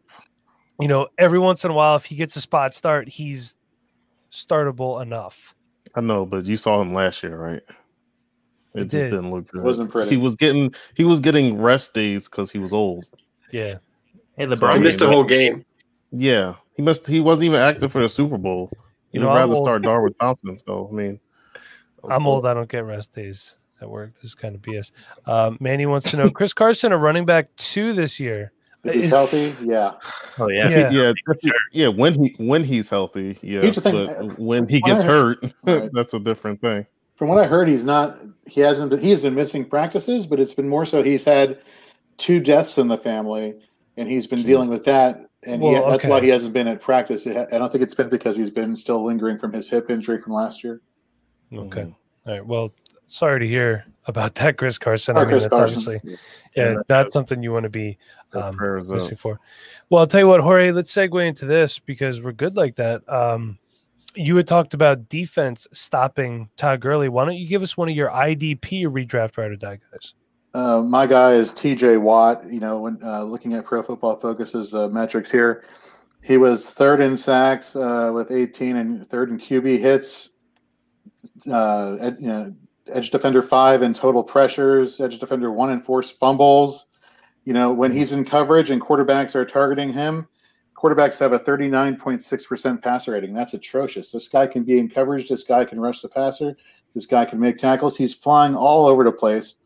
[0.80, 3.56] you know, every once in a while, if he gets a spot start, he's
[4.32, 5.56] startable enough.
[5.96, 7.62] I know, but you saw him last year, right?
[8.74, 9.10] It, I just did.
[9.10, 9.64] didn't look good.
[9.64, 10.10] Wasn't pretty.
[10.12, 13.06] He was getting he was getting rest days because he was old.
[13.52, 13.76] Yeah.
[14.36, 15.66] Hey, So, LeBron, I He missed the whole game.
[16.12, 17.08] Yeah, he must.
[17.08, 18.70] He wasn't even active for the Super Bowl.
[19.12, 19.66] You You'd know, rather old.
[19.66, 20.60] start Darwin Thompson.
[20.60, 21.20] So I mean,
[22.10, 22.46] I'm old.
[22.46, 24.14] I don't get rest days at work.
[24.16, 24.92] This is kind of BS.
[25.26, 28.52] Um, Manny wants to know Chris Carson, a running back two this year.
[28.88, 29.94] If he's Is- healthy, yeah.
[30.40, 30.90] oh yeah, Yeah.
[30.90, 31.88] yeah, yeah, yeah.
[31.88, 33.62] When he when he's healthy, yeah.
[33.62, 35.90] Here's thing, But when he what I gets hurt, Right.
[35.94, 36.86] that's a different thing.
[37.16, 38.18] from what I heard, he's not.
[38.48, 38.98] He hasn't.
[39.00, 41.04] He has been missing practices, but it's been more so.
[41.04, 41.60] He's had
[42.18, 43.56] two deaths in the family,
[43.98, 44.46] and he's been Jeez.
[44.46, 45.22] dealing with that.
[45.44, 47.26] And he, Well, that's why he hasn't been at practice.
[47.28, 50.34] I don't think it's been because he's been still lingering from his hip injury from
[50.34, 50.82] last year.
[51.54, 51.82] Okay.
[51.84, 51.96] Mhm.
[52.26, 52.46] All right.
[52.46, 52.74] Well,
[53.08, 55.18] sorry to hear about that, Chris Carson.
[55.18, 55.78] Or I mean, Chris that's Carson.
[55.78, 56.12] obviously
[56.56, 57.98] Yeah, yeah, no that's something you want to be
[58.34, 58.96] um, prayers up.
[58.96, 59.40] missing for.
[59.90, 60.72] Well, I'll tell you what, Jorge.
[60.72, 63.08] Let's segue into this because we're good like that.
[63.10, 63.58] Um,
[64.16, 67.10] you had talked about defense stopping Todd Gurley.
[67.10, 70.14] Why don't you give us one of your IDP redraft ride or die guys?
[70.54, 71.98] Uh, my guy is T.J.
[71.98, 72.50] Watt.
[72.50, 75.66] You know, when uh, looking at Pro Football Focus's uh, metrics here,
[76.24, 80.36] he was third in sacks uh, with 18 and third in QB hits.
[81.52, 82.56] Uh, you know,
[82.92, 85.00] edge defender five in total pressures.
[85.00, 86.88] Edge defender one in forced fumbles.
[87.46, 90.28] You know, when he's in coverage and quarterbacks are targeting him,
[90.76, 93.34] quarterbacks have a 39.6% passer rating.
[93.34, 94.12] That's atrocious.
[94.12, 95.30] This guy can be in coverage.
[95.30, 96.58] This guy can rush the passer.
[96.94, 97.98] This guy can make tackles.
[97.98, 99.58] He's flying all over the place.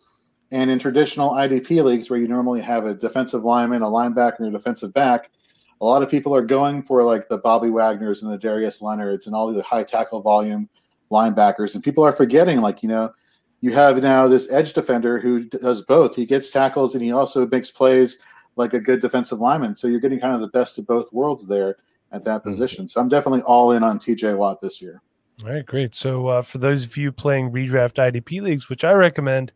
[0.52, 4.50] And in traditional IDP leagues, where you normally have a defensive lineman, a linebacker, and
[4.50, 5.32] a defensive back,
[5.80, 9.26] a lot of people are going for like the Bobby Wagners and the Darius Leonards
[9.26, 10.70] and all the high tackle volume
[11.12, 11.76] linebackers.
[11.76, 13.14] And people are forgetting, like, you know,
[13.62, 16.16] you have now this edge defender who does both.
[16.16, 18.20] He gets tackles and he also makes plays
[18.56, 19.76] like a good defensive lineman.
[19.76, 21.78] So you're getting kind of the best of both worlds there
[22.12, 22.88] at that position.
[22.88, 25.02] So I'm definitely all in on TJ Watt this year.
[25.44, 25.96] All right, great.
[25.96, 29.52] So uh, for those of you playing redraft IDP leagues, which I recommend,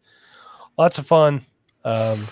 [0.77, 1.45] lots of fun.
[1.83, 2.25] Um,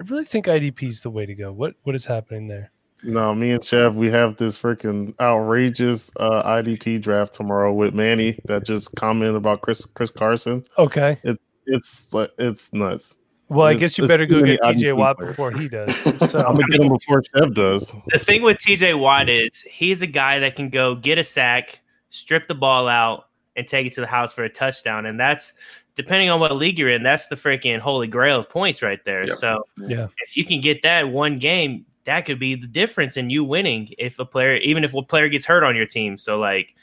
[0.00, 1.52] I really think IDP is the way to go.
[1.52, 2.70] What what is happening there?
[3.04, 8.38] No, me and Chev, we have this freaking outrageous uh, IDP draft tomorrow with Manny
[8.46, 10.64] that just commented about Chris Chris Carson.
[10.78, 11.18] Okay.
[11.22, 12.08] It's it's
[12.38, 13.18] it's nuts.
[13.50, 15.30] Well, I It's- guess you better go get TJ Watt players.
[15.30, 15.88] before he does.
[16.06, 17.94] I'm So gonna get him before Chev does.
[18.08, 21.80] The thing with TJ Watt is he's a guy that can go get a sack,
[22.10, 25.06] strip the ball out, and take it to the house for a touchdown.
[25.06, 25.54] And that's
[25.94, 29.24] depending on what league you're in, that's the freaking holy grail of points right there.
[29.28, 29.36] Yep.
[29.36, 30.08] So Yeah.
[30.26, 33.90] if you can get that one game, that could be the difference in you winning
[33.98, 36.16] if a player, even if a player gets hurt on your team.
[36.16, 36.74] So like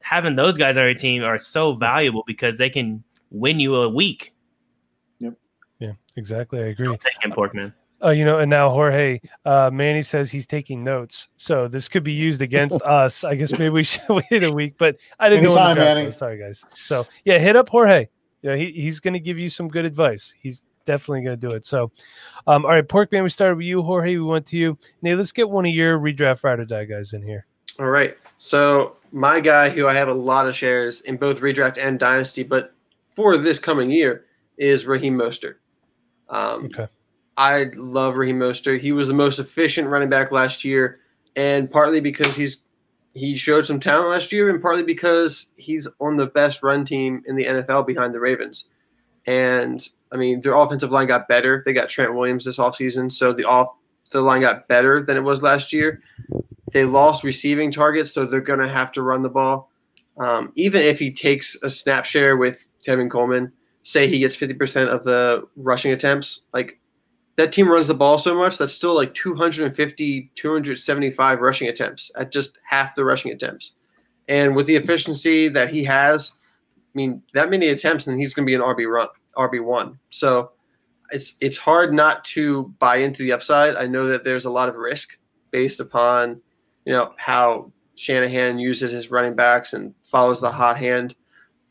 [0.00, 3.90] having those guys on your team are so valuable because they can win you a
[3.90, 4.34] week.
[5.20, 5.34] Yep.
[5.80, 6.60] Yeah, exactly.
[6.60, 6.88] I agree.
[6.96, 7.74] Take him, Porkman.
[8.00, 12.02] Oh, you know, and now Jorge, uh, Manny says he's taking notes, so this could
[12.02, 13.22] be used against us.
[13.22, 15.50] I guess maybe we should wait a week, but I didn't know.
[15.50, 16.06] when Anytime, draft Manny.
[16.06, 16.16] was.
[16.16, 16.64] Sorry, guys.
[16.78, 18.08] So yeah, hit up Jorge.
[18.40, 20.34] Yeah, he, he's going to give you some good advice.
[20.38, 21.66] He's definitely going to do it.
[21.66, 21.90] So,
[22.46, 24.16] um, all right, Porkman, we started with you, Jorge.
[24.16, 24.78] We went to you.
[25.02, 27.46] Nate, let's get one of your redraft ride or die guys in here.
[27.78, 28.16] All right.
[28.38, 32.42] So my guy, who I have a lot of shares in both redraft and dynasty,
[32.42, 32.74] but
[33.14, 34.24] for this coming year,
[34.56, 35.56] is Raheem Mostert.
[36.28, 36.88] Um, Okay.
[37.36, 38.80] I love Raheem Mostert.
[38.80, 41.00] He was the most efficient running back last year,
[41.34, 42.62] and partly because he's
[43.12, 47.22] he showed some talent last year, and partly because he's on the best run team
[47.26, 48.66] in the NFL behind the Ravens.
[49.26, 51.62] And I mean, their offensive line got better.
[51.64, 53.68] They got Trent Williams this offseason, so the off
[54.12, 56.02] the line got better than it was last year.
[56.72, 59.70] They lost receiving targets, so they're going to have to run the ball.
[60.18, 64.88] Um, even if he takes a snap share with Tevin Coleman, say he gets 50%
[64.88, 66.78] of the rushing attempts, like
[67.36, 72.30] that team runs the ball so much that's still like 250, 275 rushing attempts at
[72.30, 73.74] just half the rushing attempts.
[74.28, 76.32] And with the efficiency that he has,
[76.94, 79.98] I mean, that many attempts, and he's going to be an RB run, RB one.
[80.10, 80.52] So
[81.10, 83.76] it's it's hard not to buy into the upside.
[83.76, 85.18] I know that there's a lot of risk
[85.50, 86.40] based upon
[86.84, 91.16] you know how Shanahan uses his running backs and follows the hot hand,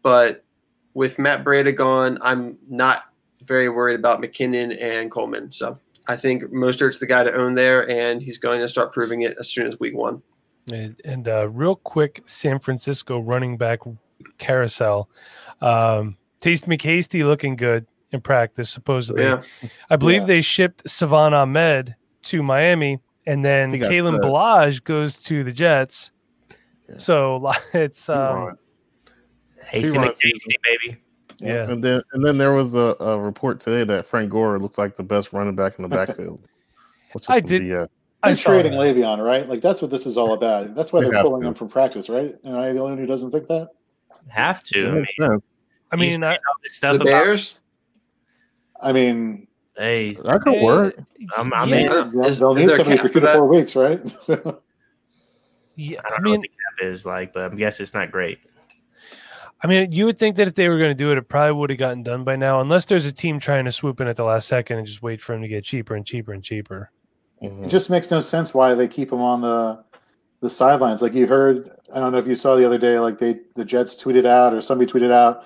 [0.02, 0.44] but
[0.94, 3.04] with Matt Breida gone, I'm not
[3.46, 5.52] very worried about McKinnon and Coleman.
[5.52, 9.22] So I think Mostert's the guy to own there, and he's going to start proving
[9.22, 10.22] it as soon as week one.
[10.72, 13.80] And, and uh, real quick, San Francisco running back
[14.38, 15.10] carousel.
[15.62, 19.24] Um, Taste McHasty looking good in practice, supposedly.
[19.24, 19.42] Yeah,
[19.90, 20.28] I believe Yeah.
[20.28, 24.20] they shipped Salvon Ahmed to Miami, and then He got Kalen.
[24.22, 26.12] Ballage goes to the Jets.
[26.90, 26.98] Yeah.
[26.98, 28.56] So it's um, Right.
[29.66, 30.98] Hasty runs- McTasty, baby.
[31.40, 31.70] yeah.
[31.70, 34.96] And then and then there was a, a report today that Frank Gore looks like
[34.96, 36.42] the best running back in the backfield.
[37.14, 37.88] Which is I did- BS.
[38.26, 38.78] I They're trading that.
[38.96, 39.50] Le'Veon, right?
[39.50, 40.76] Like that's what this is all about.
[40.76, 41.48] That's why They they're pulling to.
[41.50, 42.34] him from practice, right?
[42.46, 43.68] Am I the only one who doesn't think that?
[44.30, 44.80] Have to.
[44.88, 45.44] I mean, makes sense.
[45.92, 47.60] I mean, I, this stuff the about Bears.
[48.82, 50.96] I mean, hey, That could eh, work.
[51.38, 52.12] I'm- I'm yeah, in.
[52.12, 54.02] They'll, is- they'll is need there somebody for two for to four weeks, right?
[55.76, 57.94] yeah, I I don't know mean, what the cap is like, but I guess it's
[57.94, 58.40] not great.
[59.62, 61.54] I mean, you would think that if they were going to do it, it probably
[61.54, 64.18] would have gotten done by now, unless there's a team trying to swoop in at
[64.18, 66.92] the last second and just wait for him to get cheaper and cheaper and cheaper.
[67.42, 67.66] Mhm.
[67.66, 69.84] it just makes no sense why they keep him on the
[70.44, 71.02] the sidelines.
[71.02, 73.66] Like you heard, I don't know if you saw the other day, like they the
[73.66, 75.46] Jets tweeted out or somebody tweeted out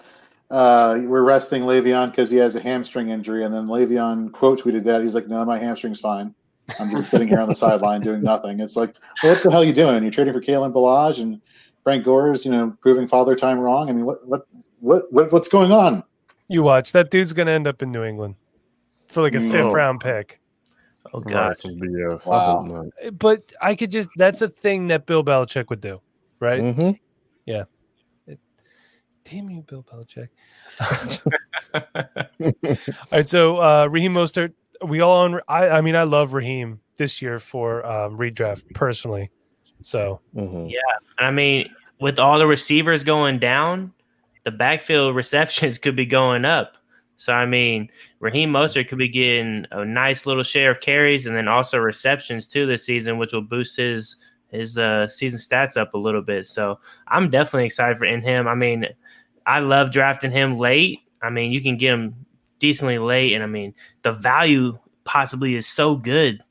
[0.50, 4.84] uh, we're resting Le'Veon because he has a hamstring injury, and then Le'Veon quote tweeted
[4.86, 6.34] that he's like, "No, my hamstring's fine.
[6.80, 9.62] I'm just sitting here on the sideline doing nothing." It's like, well, what the hell
[9.62, 10.04] are you doing?
[10.04, 11.42] You're trading for Kalen Ballage and
[11.84, 13.90] Frank Gore's, you know, proving father time wrong.
[13.90, 14.48] I mean, what what
[14.80, 16.04] what, what what's going on?
[16.48, 18.36] You watch that dude's going to end up in New England
[19.10, 20.40] for like a fifth round pick.
[21.14, 21.58] Oh Right, gosh.
[21.58, 22.26] some BS.
[22.28, 22.58] Wow.
[22.58, 22.68] hope
[23.04, 23.20] not.
[23.20, 26.02] But I could just that's a thing that Bill Belichick would do,
[26.40, 26.62] right?
[26.62, 27.00] Mhm.
[29.30, 30.30] Damn you, Bill Belichick.
[31.74, 34.54] all right, so uh Raheem Mostert,
[34.86, 39.30] we all on I I mean I love Raheem this year for um redraft personally.
[39.82, 40.72] So Mhm.
[40.72, 40.80] Yeah.
[41.18, 43.92] And I mean, with all the receivers going down,
[44.46, 46.77] the backfield receptions could be going up.
[47.18, 51.36] So I mean, Raheem Mostert could be getting a nice little share of carries and
[51.36, 54.16] then also receptions too this season, which will boost his
[54.50, 56.48] his uh, season stats up a little bit.
[56.48, 58.48] So I'm definitely excited for in him.
[58.48, 58.86] I mean,
[59.46, 61.00] I love drafting him late.
[61.22, 62.26] I mean, you can get him
[62.60, 66.42] decently late, and I mean, the value possibly is so good.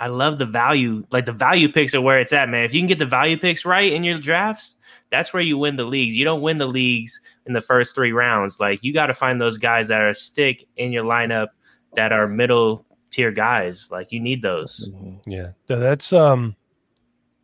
[0.00, 1.06] I love the value.
[1.10, 2.64] Like the value picks are where it's at, man.
[2.64, 4.76] If you can get the value picks right in your drafts,
[5.10, 6.16] that's where you win the leagues.
[6.16, 8.58] You don't win the leagues in the first three rounds.
[8.60, 11.48] Like you got to find those guys that are stick in your lineup
[11.94, 13.88] that are middle tier guys.
[13.90, 14.88] Like you need those.
[14.92, 15.20] Mhm.
[15.26, 16.56] yeah, no, that's um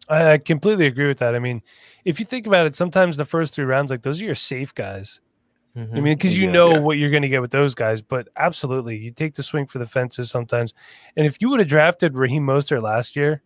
[0.09, 1.35] I, I completely agree with that.
[1.35, 1.63] I mean,
[2.05, 4.75] if you think about it, sometimes the first three rounds, like those are your safe
[4.75, 5.21] guys.
[5.75, 5.93] I Mhm.
[6.03, 6.53] mean, because you Yeah.
[6.53, 6.79] know Yeah.
[6.81, 9.79] what you're going to get with those guys, but absolutely, you take the swing for
[9.79, 10.75] the fences sometimes.
[11.17, 13.43] And if you would have drafted Raheem Mostert last year,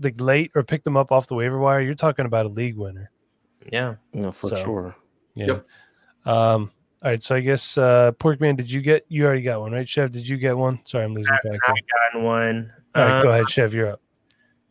[0.00, 2.76] like late or picked him up off the waiver wire, you're talking about a league
[2.76, 3.10] winner.
[3.72, 3.94] yeah.
[4.12, 4.96] Yeah, for So- sure.
[5.34, 5.46] Yeah.
[5.46, 5.66] Yep.
[6.26, 6.70] Um.
[7.02, 7.22] All right.
[7.22, 9.04] So I guess uh, Porkman, did you get?
[9.08, 9.88] You already got one, right?
[9.88, 10.10] Chef?
[10.10, 10.80] did you get one?
[10.84, 11.42] Sorry, I'm losing track.
[11.44, 11.58] here.
[12.12, 12.72] Gotten one.
[12.94, 13.72] All right, Um, go ahead, Chef.
[13.72, 14.00] You're up.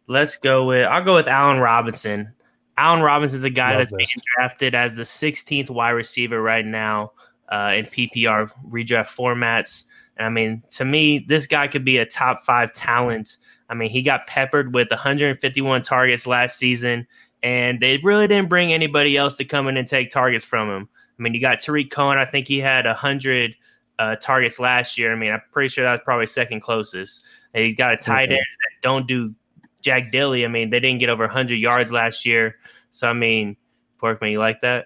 [0.08, 2.34] Let's go with I'll go with Allen Robinson.
[2.78, 3.98] Allen Robinson is a guy Love that's this.
[3.98, 7.12] being drafted as the 16th wide receiver right now
[7.52, 9.86] uh, in PPR redraft formats.
[10.18, 13.38] And I mean, to me, this guy could be a top five talent.
[13.70, 17.08] I mean, he got peppered with 151 targets last season,
[17.44, 20.90] and they really didn't bring anybody else to come in and take targets from him.
[21.18, 22.18] I mean, you got Tarik Cohen.
[22.18, 23.56] I think he had a 100
[24.00, 25.12] uh, targets last year.
[25.12, 27.24] I mean, I'm pretty sure that's probably second closest.
[27.54, 28.34] And he's got a tight Okay.
[28.34, 29.34] ends that don't do
[29.82, 30.46] Jack Dilly.
[30.46, 32.58] I mean, they didn't get over 100 yards last year.
[32.92, 33.56] So, I mean,
[34.02, 34.86] Porkman, you like that?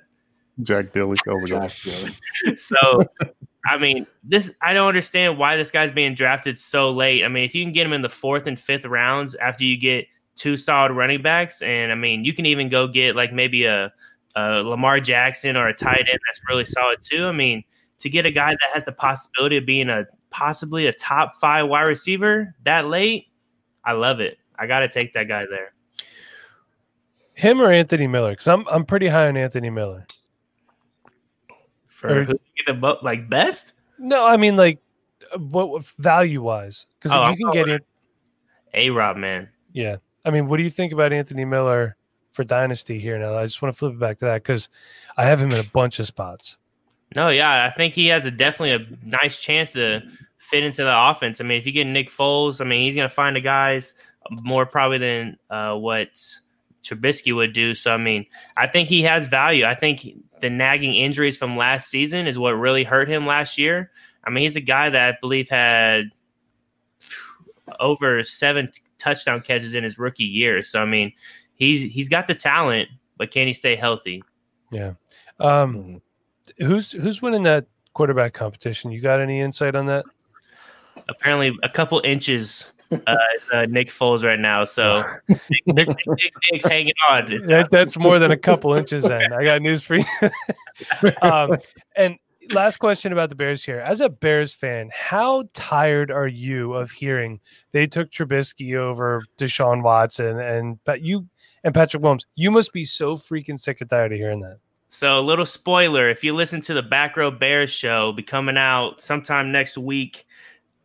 [0.64, 1.18] Jack Dilly.
[1.26, 1.48] My God.
[1.48, 2.16] Jack Dilly.
[2.58, 3.04] So,
[3.66, 7.24] I mean, this I don't understand why this guy's being drafted so late.
[7.24, 9.78] I mean, if you can get him in the fourth and fifth rounds after you
[9.78, 10.06] get
[10.36, 13.92] two solid running backs, and I mean, you can even go get like maybe a,
[14.36, 17.28] a Lamar Jackson or a tight end that's really solid too.
[17.28, 17.64] I mean,
[18.00, 21.68] to get a guy that has the possibility of being a possibly a top five
[21.68, 23.28] wide receiver that late,
[23.84, 24.38] I love it.
[24.58, 25.74] I got to take that guy there.
[27.34, 28.32] Him or Anthony Miller?
[28.32, 30.06] Because I'm I'm pretty high on Anthony Miller.
[31.88, 32.34] For Or- who
[32.66, 33.74] the like best?
[33.98, 34.80] No, I mean like
[35.38, 36.86] what value wise?
[37.00, 37.86] Because Oh, if I'm you can get it,
[38.74, 39.50] A Rob, man.
[39.74, 39.98] yeah.
[40.26, 41.96] I mean, what do you think about Anthony Miller
[42.32, 43.36] for Dynasty here now?
[43.36, 44.70] I just want to flip it back to that because
[45.18, 46.58] I have him in a bunch of spots.
[47.16, 50.02] No, yeah, I think he has a definitely a nice chance to
[50.38, 51.42] fit into the offense.
[51.42, 53.94] I mean, if you get Nick Foles, I mean, he's going to find the guys
[54.44, 56.10] more probably than uh, what
[56.84, 57.76] Trubisky would do.
[57.76, 59.66] So, I mean, I think he has value.
[59.66, 60.08] I think
[60.40, 63.92] the nagging injuries from last season is what really hurt him last year.
[64.24, 66.12] I mean, he's a guy that I believe had
[67.80, 70.62] over seven touchdown catches in his rookie year.
[70.62, 71.12] So, I mean,
[71.56, 74.24] he's he's got the talent, but can he stay healthy?
[74.72, 74.94] Yeah.
[75.40, 76.02] Um, Mhm.
[76.60, 78.92] who's who's winning that quarterback competition?
[78.92, 80.06] You got any insight on that?
[81.08, 84.66] apparently a couple inches uh, is uh, Nick Foles right now.
[84.66, 87.38] So Nick, Nick, Nick- Nick's hanging on.
[87.48, 89.06] That, that's more than a couple inches.
[89.06, 90.04] Then I got news for you.
[91.22, 91.58] um,
[91.96, 92.18] and
[92.54, 93.80] last question about the Bears here.
[93.80, 97.40] As a Bears fan, how tired are you of hearing
[97.72, 101.28] they took Trubisky over Deshaun Watson and but you
[101.64, 102.26] and Patrick Williams?
[102.36, 104.58] You must be so freaking sick and tired of hearing that.
[104.90, 108.58] So a little spoiler: if you listen to the Back Row Bears show, be coming
[108.58, 110.26] out sometime next week.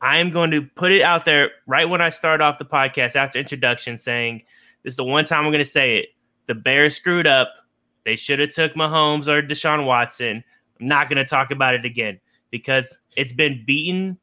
[0.00, 3.16] I am going to put it out there right when I start off the podcast
[3.16, 4.42] after introduction, saying
[4.82, 6.08] this is the one time I'm going to say it.
[6.46, 7.48] The Bears screwed up.
[8.04, 10.44] They should have took Mahomes or Deshaun Watson.
[10.80, 14.18] I'm not going to talk about it again because it's been beaten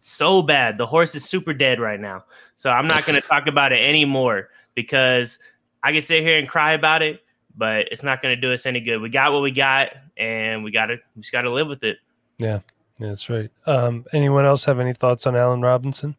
[0.00, 0.78] so bad.
[0.78, 2.24] The horse is super dead right now.
[2.56, 5.38] So I'm not going to talk about it anymore because
[5.82, 7.22] I can sit here and cry about it,
[7.56, 8.98] but it's not going to do us any good.
[9.00, 11.84] We got what we got, and we got to we just got to live with
[11.84, 11.98] it.
[12.38, 12.60] Yeah.
[13.00, 13.50] That's right.
[13.66, 16.14] Um, anyone else have any thoughts on Allen Robinson?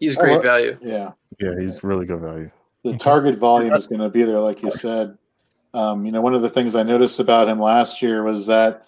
[0.00, 0.76] He's Oh, great value.
[0.82, 1.12] Yeah.
[1.38, 2.50] Yeah, he's really good value.
[2.84, 5.16] The target volume is going to be there, like you said.
[5.74, 8.86] Um, you know, one of the things I noticed about him last year was that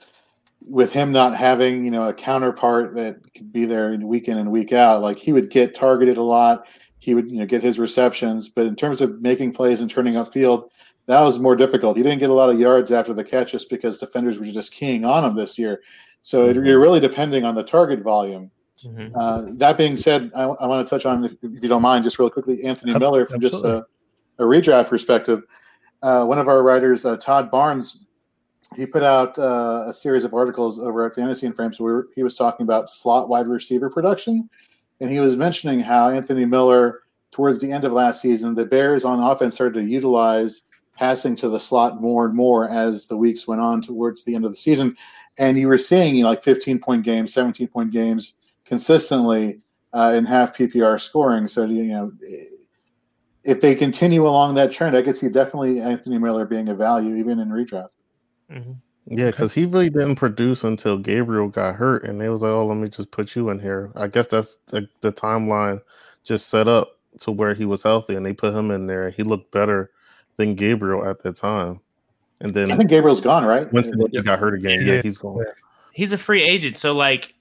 [0.66, 4.50] with him not having, you know, a counterpart that could be there week in and
[4.50, 6.66] week out, like he would get targeted a lot.
[6.98, 10.16] He would, you know, get his receptions, but in terms of making plays and turning
[10.16, 10.70] up field,
[11.06, 11.96] that was more difficult.
[11.96, 14.72] He didn't get a lot of yards after the catch just because defenders were just
[14.72, 15.80] keying on him this year.
[16.22, 16.64] So mm-hmm.
[16.64, 18.50] you're really depending on the target volume.
[18.84, 19.16] Mm-hmm.
[19.16, 22.18] Uh, that being said, I, I, want to touch on, if you don't mind, just
[22.18, 23.70] real quickly, Anthony Miller from Absolutely.
[23.70, 23.88] just
[24.38, 25.42] a, a, redraft perspective.
[26.02, 28.06] Uh, one of our writers, uh, Todd Barnes,
[28.76, 32.22] he put out uh, a series of articles over at Fantasy in Frames where he
[32.22, 34.48] was talking about slot wide receiver production,
[35.00, 37.00] and he was mentioning how Anthony Miller,
[37.32, 40.62] towards the end of last season, the Bears on offense started to utilize
[40.96, 44.44] passing to the slot more and more as the weeks went on towards the end
[44.44, 44.96] of the season,
[45.38, 48.34] and you were seeing you know, like 15 point games, 17 point games
[48.64, 49.60] consistently
[49.92, 51.48] uh, in half PPR scoring.
[51.48, 52.12] So you know
[53.50, 57.16] if they continue along that trend, I could see definitely Anthony Miller being a value
[57.16, 57.90] even in redraft.
[58.50, 58.72] Mm-hmm.
[59.06, 62.66] Yeah, because he really didn't produce until Gabriel got hurt, and they was like, "Oh,
[62.66, 65.80] let me just put you in here." I guess that's the, the timeline
[66.22, 69.10] just set up to where he was healthy, and they put him in there.
[69.10, 69.90] He looked better
[70.36, 71.80] than Gabriel at the time.
[72.40, 73.70] And then I think Gabriel's gone, right?
[73.72, 75.44] Once he got hurt again, yeah, yeah he's gone.
[75.92, 77.34] He's a free agent, so like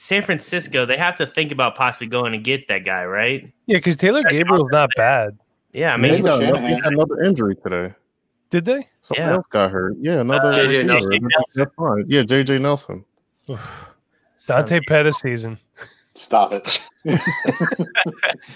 [0.00, 3.52] San Francisco, they have to think about possibly going and get that guy, right?
[3.66, 5.38] Yeah, because Taylor Gabriel's not bad.
[5.74, 7.92] Yeah, I mean, he got another injury today.
[8.48, 8.88] Did they?
[9.02, 9.34] Someone yeah.
[9.34, 9.96] else got hurt.
[10.00, 11.28] Yeah, another uh, JJ Nelson.
[11.54, 12.06] That's fine.
[12.08, 13.04] Yeah, JJ Nelson.
[14.46, 15.58] Dante Pettis season.
[16.14, 16.80] Stop it.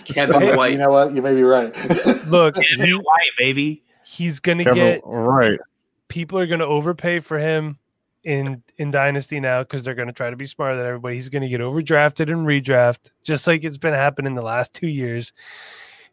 [0.07, 0.73] Kevin hey, White.
[0.73, 1.13] You know what?
[1.13, 1.77] You may be right.
[2.27, 3.83] Look, Kevin White, baby.
[4.07, 5.61] He's gonna Kevin, get right.
[6.09, 7.79] People are gonna overpay for him
[8.25, 11.15] in in Dynasty now because they're gonna try to be smarter than everybody.
[11.15, 15.33] He's gonna get overdrafted and redraft, just like it's been happening the last two years.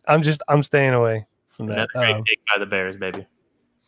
[0.08, 1.74] I'm just I'm staying away from that.
[1.74, 3.26] Another great um, pick by the Bears, baby.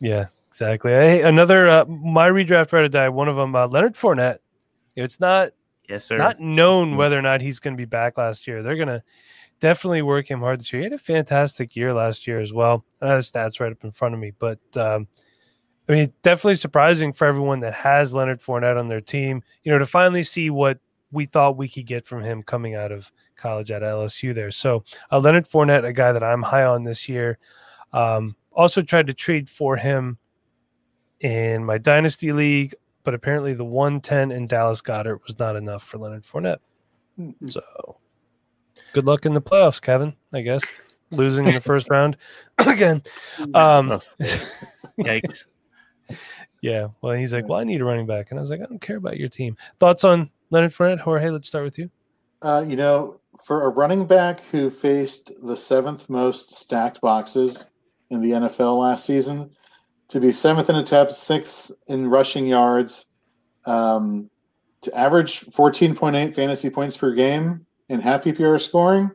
[0.00, 0.92] Yeah, exactly.
[0.92, 3.08] Hey, another uh, my redraft right to die.
[3.08, 4.38] One of them, uh, Leonard Fournette.
[4.96, 5.50] It's not
[5.88, 6.16] yes, sir.
[6.16, 6.96] Not known mm.
[6.96, 8.62] whether or not he's going to be back last year.
[8.62, 9.02] They're going to
[9.60, 10.80] definitely work him hard this year.
[10.80, 12.84] He had a fantastic year last year as well.
[13.00, 15.08] I have the stats right up in front of me, but um,
[15.88, 19.42] I mean, definitely surprising for everyone that has Leonard Fournette on their team.
[19.62, 20.78] You know, to finally see what
[21.12, 24.50] we thought we could get from him coming out of college at LSU there.
[24.50, 27.38] So uh, Leonard Fournette, a guy that I'm high on this year.
[27.92, 30.18] Um, also tried to trade for him
[31.20, 35.98] in my dynasty league, but apparently the 110 in Dallas Goedert was not enough for
[35.98, 36.58] Leonard Fournette.
[37.48, 37.96] So
[38.92, 40.14] good luck in the playoffs, Kevin.
[40.32, 40.62] I guess
[41.10, 42.16] losing in the first round
[42.58, 43.02] again.
[43.54, 43.90] Um,
[44.98, 45.44] Yikes.
[46.60, 46.88] Yeah.
[47.02, 48.80] Well, he's like, well, I need a running back, and I was like, I don't
[48.80, 49.56] care about your team.
[49.78, 51.00] Thoughts on Leonard Fournette?
[51.00, 51.90] Jorge, let's start with you.
[52.42, 57.66] Uh, you know, for a running back who faced the seventh most stacked boxes
[58.10, 59.50] in the NFL last season,
[60.08, 63.06] to be seventh in attempts, sixth in rushing yards,
[63.66, 64.30] um,
[64.82, 69.10] to average 14.8 fantasy points per game in half PPR scoring,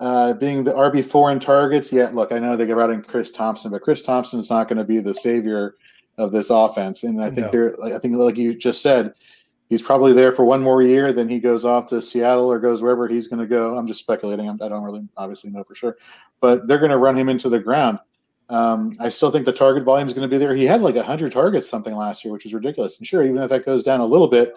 [0.00, 1.92] uh, being the RB4 in targets.
[1.92, 4.68] Yeah, look, I know they get out in Chris Thompson, but Chris Thompson is not
[4.68, 5.76] going to be the savior
[6.18, 7.02] of this offense.
[7.02, 7.50] And I think no.
[7.50, 9.14] they're, I think, like you just said,
[9.68, 11.12] he's probably there for one more year.
[11.12, 13.76] Then he goes off to Seattle or goes wherever he's going to go.
[13.76, 14.48] I'm just speculating.
[14.48, 15.96] I don't really obviously know for sure,
[16.40, 17.98] but they're going to run him into the ground.
[18.50, 20.54] Um, I still think the target volume is going to be there.
[20.54, 22.98] He had like 100 targets something last year, which is ridiculous.
[22.98, 24.54] And sure, even if that goes down a little bit,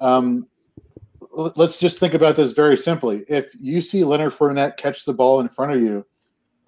[0.00, 0.46] um,
[1.30, 3.24] let's just think about this very simply.
[3.28, 6.06] If you see Leonard Fournette catch the ball in front of you,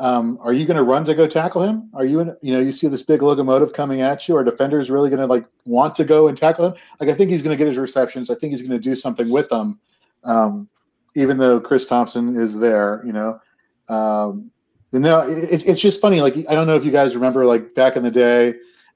[0.00, 1.90] um, are you going to run to go tackle him?
[1.92, 4.36] Are you, in, you know, you see this big locomotive coming at you?
[4.36, 6.74] Are defenders really going to like want to go and tackle him?
[7.00, 8.30] Like, I think he's going to get his receptions.
[8.30, 9.80] I think he's going to do something with them,
[10.24, 10.68] um,
[11.16, 13.02] even though Chris Thompson is there.
[13.04, 13.40] You know,
[13.88, 14.52] um,
[14.92, 16.20] no, it, it's just funny.
[16.20, 18.48] Like, I don't know if you guys remember, like back in the day,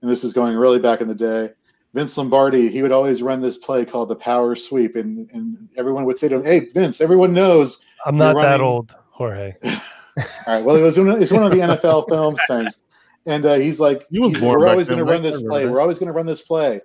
[0.03, 1.51] and this is going really back in the day.
[1.95, 6.05] Vince Lombardi, he would always run this play called the power sweep, and and everyone
[6.05, 9.55] would say to him, "Hey, Vince, everyone knows I'm not that old, Jorge."
[10.19, 10.65] All right.
[10.65, 12.79] Well, it was it's one of the NFL films things,
[13.27, 15.67] and uh, he's like, he was "We're always going to run this play.
[15.67, 16.81] We're always going to run this play."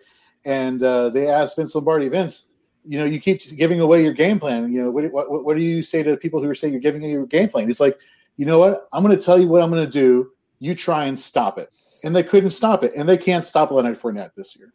[0.45, 2.47] And uh, they asked Vince Lombardi, Vince,
[2.87, 4.71] you know, you keep giving away your game plan.
[4.71, 7.01] You know, what, what, what do you say to people who are saying you're giving
[7.03, 7.67] away your game plan?
[7.67, 7.99] He's like,
[8.37, 8.87] you know what?
[8.93, 10.31] I'm going to tell you what I'm going to do.
[10.59, 11.69] You try and stop it.
[12.03, 14.71] And they couldn't stop it, and they can't stop Leonard Fournette this year.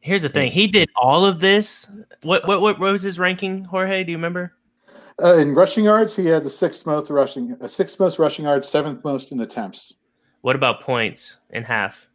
[0.00, 1.86] Here's the thing: he did all of this.
[2.22, 4.04] What what what was his ranking, Jorge?
[4.04, 4.52] Do you remember?
[5.22, 8.68] Uh, in rushing yards, he had the sixth most rushing, uh, sixth most rushing yards,
[8.68, 9.94] seventh most in attempts.
[10.40, 12.08] What about points in half?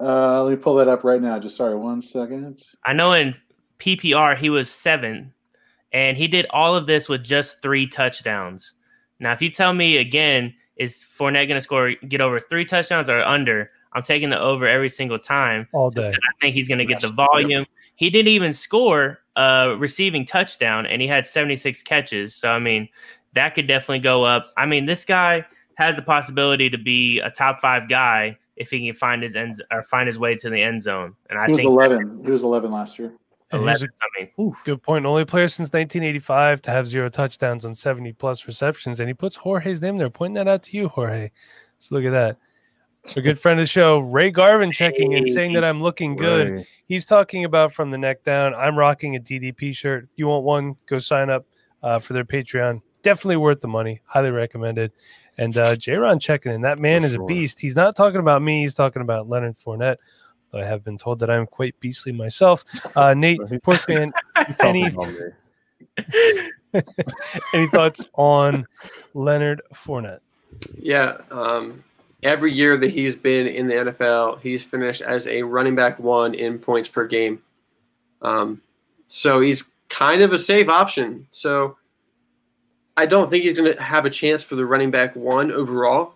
[0.00, 1.38] Uh, let me pull that up right now.
[1.38, 2.62] Just sorry, one second.
[2.84, 3.36] I know in
[3.78, 5.32] PPR he was seven,
[5.92, 8.74] and he did all of this with just three touchdowns.
[9.20, 13.08] Now, if you tell me again, is Fournette going to score get over three touchdowns
[13.08, 13.70] or under?
[13.92, 15.68] I'm taking the over every single time.
[15.72, 16.10] All day.
[16.10, 17.66] I think he's going to get the volume.
[18.00, 22.34] He didn't even score a receiving touchdown, and he had 76 catches.
[22.34, 22.88] So I mean,
[23.34, 24.46] that could definitely go up.
[24.56, 25.44] I mean, this guy
[25.74, 29.62] has the possibility to be a top five guy if he can find his end
[29.70, 31.14] or find his way to the end zone.
[31.28, 32.24] And I He was think 11.
[32.24, 33.12] He was 11 last year.
[33.52, 33.88] 11.
[33.90, 34.56] a I mean, whew.
[34.64, 35.04] good point.
[35.04, 39.36] Only player since 1985 to have zero touchdowns on 70 plus receptions, and he puts
[39.36, 40.08] Jorge's name there.
[40.08, 41.30] Pointing that out to you, Jorge.
[41.78, 42.38] So look at that.
[43.16, 46.50] A good friend of the show, Ray Garvin, checking in, saying that I'm looking good.
[46.50, 46.66] Right.
[46.86, 48.54] He's talking about from the neck down.
[48.54, 50.04] I'm rocking a DDP shirt.
[50.04, 51.46] If you want one, go sign up
[51.82, 52.82] uh, for their Patreon.
[53.02, 54.00] Definitely worth the money.
[54.04, 54.92] Highly recommended.
[55.38, 56.60] And uh, J-Ron checking in.
[56.60, 57.58] That man For is a beast.
[57.58, 58.60] He's not talking about me.
[58.62, 59.96] He's talking about Leonard Fournette.
[60.52, 62.64] I have been told that I'm quite beastly myself.
[62.94, 64.12] Uh, Nate Porkman,
[64.46, 64.90] He's Any-
[67.54, 68.66] any thoughts on
[69.14, 70.20] Leonard Fournette?
[70.78, 71.18] Yeah.
[71.30, 71.82] Um,
[72.22, 76.34] every year that he's been in the NFL, he's finished as a running back one
[76.34, 77.42] in points per game.
[78.22, 78.60] Um,
[79.08, 81.26] so he's kind of a safe option.
[81.32, 81.76] So
[82.96, 86.14] I don't think he's going to have a chance for the running back one overall,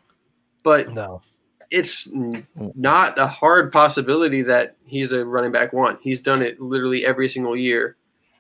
[0.62, 1.22] but No.
[1.70, 5.98] it's not a hard possibility that he's a running back one.
[6.02, 7.96] He's done it literally every single year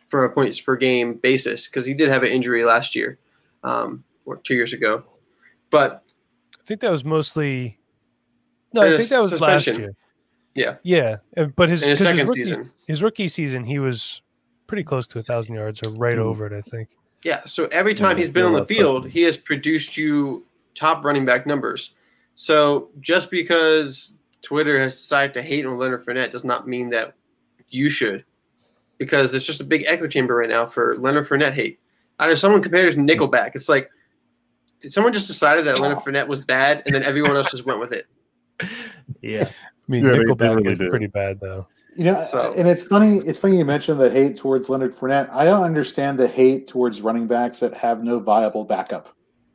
[0.08, 3.18] from a points per game basis because he did have an injury last year
[3.64, 5.02] um, or two years ago.
[5.70, 6.03] But
[6.64, 7.78] I think that was mostly.
[8.72, 9.94] No, I think that was last year.
[10.54, 10.76] Yeah.
[10.82, 12.70] Yeah, uh, but his, his second rookie, season.
[12.86, 14.22] his rookie season, he was
[14.66, 16.20] pretty close to a thousand yards, or right Mhm.
[16.20, 16.88] over it, I think.
[17.22, 21.04] Yeah, so every time Yeah, he's been on the field, he has produced you top
[21.04, 21.94] running back numbers.
[22.34, 24.12] So just because
[24.42, 27.14] Twitter has decided to hate on Leonard Fournette does not mean that
[27.68, 28.24] you should,
[28.98, 31.78] because it's just a big echo chamber right now for Leonard Fournette hate.
[32.18, 33.52] I know someone compared it to Nickelback.
[33.54, 33.90] It's like,
[34.80, 37.80] did someone just decided that Leonard Fournette was bad, and then everyone else just went
[37.80, 38.06] with it?
[39.22, 39.44] yeah.
[39.48, 39.50] I
[39.88, 40.90] mean, Yeah, they- they Nickelback really is did.
[40.90, 41.66] pretty bad though.
[41.96, 43.18] You know, So- and it's funny.
[43.18, 45.30] It's funny you mentioned the hate towards Leonard Fournette.
[45.30, 49.08] I don't understand the hate towards running backs that have no viable backup.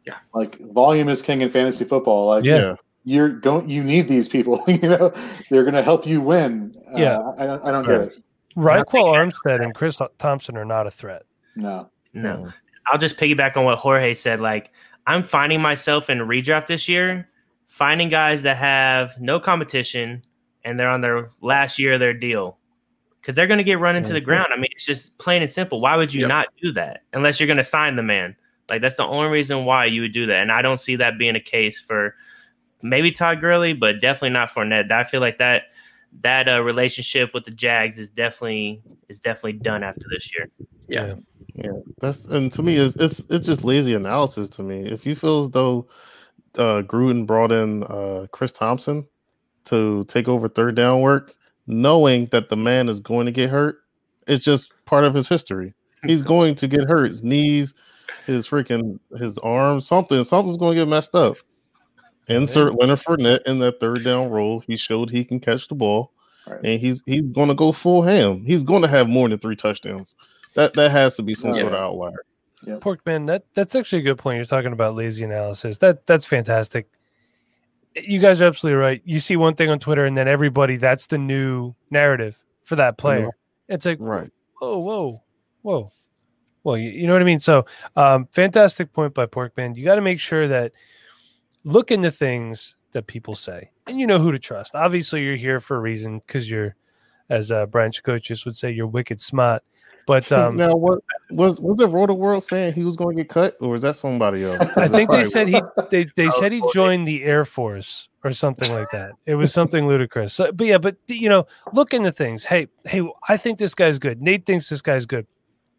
[0.06, 0.16] Yeah.
[0.34, 2.28] like volume is king in fantasy football.
[2.28, 2.58] Like, Yeah.
[2.58, 2.76] Yeah.
[3.04, 4.64] you're don't you need these people?
[4.68, 5.14] you know,
[5.52, 6.74] they're going to help you win.
[6.96, 7.18] Yeah.
[7.18, 7.64] uh, I don't.
[7.66, 8.08] I don't get Right.
[8.08, 8.88] it.
[8.88, 11.24] Ryquell Armstead and Chris Thompson are not a threat.
[11.56, 11.90] No.
[12.14, 12.52] No.
[12.88, 14.40] I'll just piggyback on what Jorge said.
[14.40, 14.72] Like,
[15.08, 17.28] I'm finding myself in redraft this year,
[17.68, 20.22] finding guys that have no competition
[20.64, 22.58] and they're on their last year of their deal
[23.22, 24.26] because they're going to get run into the Mhm.
[24.26, 24.48] ground.
[24.54, 25.82] I mean, it's just plain and simple.
[25.82, 26.30] Why would you Yep.
[26.30, 28.36] not do that unless you're going to sign the man?
[28.70, 30.42] Like, that's the only reason why you would do that.
[30.42, 32.16] And I don't see that being a case for
[32.82, 34.92] maybe Todd Gurley, but definitely not for Ned.
[34.92, 35.64] I feel like that
[36.22, 40.50] that uh, relationship with the Jags is definitely is definitely done after this year.
[40.88, 41.16] Yeah.
[41.56, 44.82] Yeah, that's and to me it's it's it's just lazy analysis to me.
[44.82, 45.88] If you feel as though
[46.58, 49.06] uh Gruden brought in uh Chris Thompson
[49.66, 51.36] to take over third down work,
[51.68, 53.80] knowing that the man is going to get hurt,
[54.28, 55.74] it's just part of his history.
[56.06, 57.10] He's going to get hurt.
[57.10, 57.74] His knees,
[58.26, 61.36] his freaking his arms, something, something's going to get messed up.
[62.30, 64.62] Insert Leonard Fournette in that third down role.
[64.68, 66.12] He showed he can catch the ball,
[66.48, 66.60] Right.
[66.64, 68.44] and he's he's going to go full ham.
[68.46, 70.16] He's going to have more than three touchdowns.
[70.56, 71.62] That that has to be some Yeah.
[71.62, 72.24] sort of outlier.
[72.82, 74.36] Porkman, that that's actually a good point.
[74.38, 75.78] You're talking about lazy analysis.
[75.78, 76.88] That that's fantastic.
[77.96, 79.02] You guys are absolutely right.
[79.06, 82.98] You see one thing on Twitter, and then everybody that's the new narrative for that
[82.98, 83.30] player.
[83.68, 84.30] It's like Right.
[84.60, 85.24] whoa, whoa,
[85.62, 85.92] whoa.
[86.64, 87.40] Well, you, you know what I mean?
[87.40, 87.66] So,
[87.96, 89.76] um, fantastic point by Porkman.
[89.76, 90.74] You got to make sure that
[91.64, 94.76] look into things that people say and you know who to trust.
[94.76, 96.76] Obviously, you're here for a reason because you're,
[97.30, 99.64] as a uh, Brian Chakotchis would say, you're wicked smart.
[100.06, 101.00] But um, now, what
[101.32, 103.96] was was the Roto World saying he was going to get cut, or was that
[103.96, 104.60] somebody else?
[104.78, 108.32] I think they Probably said he they, they said he joined the Air Force or
[108.32, 109.12] something like that.
[109.26, 110.34] It was something ludicrous.
[110.34, 112.46] So, but yeah, but you know, look into things.
[112.46, 114.22] Hey, hey, I think this guy's good.
[114.22, 115.28] Nate thinks this guy's good.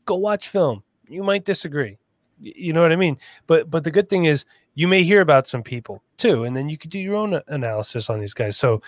[0.05, 0.83] Go watch film.
[1.09, 1.99] You might disagree.
[2.41, 3.19] You know what I mean?
[3.47, 4.45] But but the good thing is
[4.75, 7.41] you may hear about some people too, and then you could do your own uh,
[7.49, 8.57] analysis on these guys.
[8.57, 8.83] So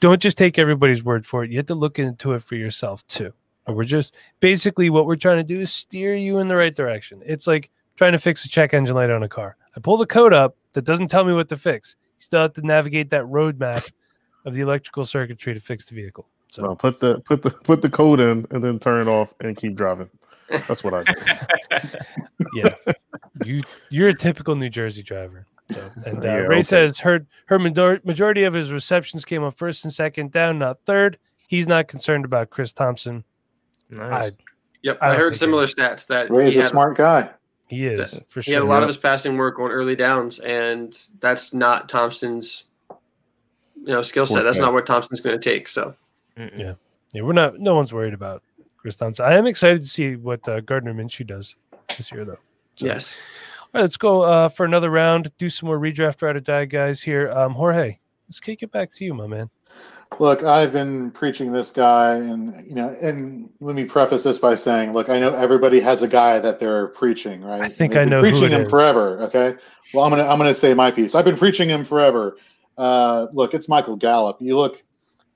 [0.00, 1.50] don't just take everybody's word for it.
[1.50, 3.32] You have to look into it for yourself too.
[3.66, 6.74] And we're just basically what we're trying to do is steer you in the right
[6.74, 7.22] direction.
[7.24, 9.56] It's like trying to fix a check engine light on a car.
[9.76, 11.96] I pull the code up that doesn't tell me what to fix.
[12.18, 13.90] You still have to navigate that roadmap
[14.44, 16.28] of the electrical circuitry to fix the vehicle.
[16.48, 19.34] So No, put the put the put the code in and then turn it off
[19.40, 20.08] and keep driving.
[20.50, 21.12] That's what I do.
[22.54, 22.74] yeah,
[23.44, 25.46] you you're a typical New Jersey driver.
[25.70, 26.62] So, and uh, Yeah, Ray okay.
[26.62, 31.18] says her her majority of his receptions came on first and second down, not third.
[31.48, 33.24] He's not concerned about Chris Thompson.
[33.90, 34.32] Nice.
[34.82, 37.30] Yep, I I, heard think similar stats that Ray's he a had, smart guy.
[37.68, 38.82] He is for he had a lot Yeah.
[38.82, 42.64] of his passing work on early downs, and that's not Thompson's
[43.76, 44.44] you know skill set.
[44.44, 45.68] That's not what Thompson's going to take.
[45.68, 45.96] So
[46.36, 46.56] Mm-mm.
[46.58, 46.74] Yeah.
[47.12, 47.58] Yeah, we're not.
[47.58, 48.42] No one's worried about
[48.86, 49.24] Chris Thompson.
[49.24, 51.56] I am excited to see what uh, Gardner Minshew does
[51.96, 52.38] this year, though.
[52.76, 53.18] So- yes,
[53.62, 55.32] All right, let's go uh, for another round.
[55.38, 57.32] Do some more redraft ride or die guys here.
[57.32, 59.50] Um, Jorge, let's kick it back to you, my man.
[60.20, 64.54] Look, I've been preaching this guy, and you know, and let me preface this by
[64.54, 67.62] saying, look, I know everybody has a guy that they're preaching, right?
[67.62, 68.70] I think I been know who preaching it him is.
[68.70, 69.18] forever.
[69.22, 69.56] Okay,
[69.94, 71.16] well, I'm gonna I'm gonna say my piece.
[71.16, 72.36] I've been preaching him forever.
[72.78, 74.36] Uh, look, it's Michael Gallup.
[74.38, 74.84] You look,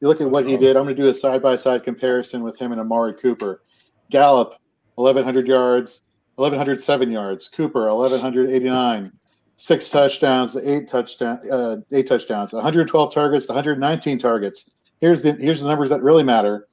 [0.00, 0.76] you look at what he did.
[0.76, 3.62] I'm gonna do a side by side comparison with him and Amari Cooper.
[4.10, 4.54] Gallup,
[4.96, 6.02] 1,100 yards,
[6.36, 7.48] 1,107 yards.
[7.48, 9.12] Cooper, 1,189
[9.60, 14.70] six touchdowns, eight touchdown, uh, eight touchdowns, 112 targets, 119 targets.
[15.00, 16.66] Here's the here's the numbers that really matter.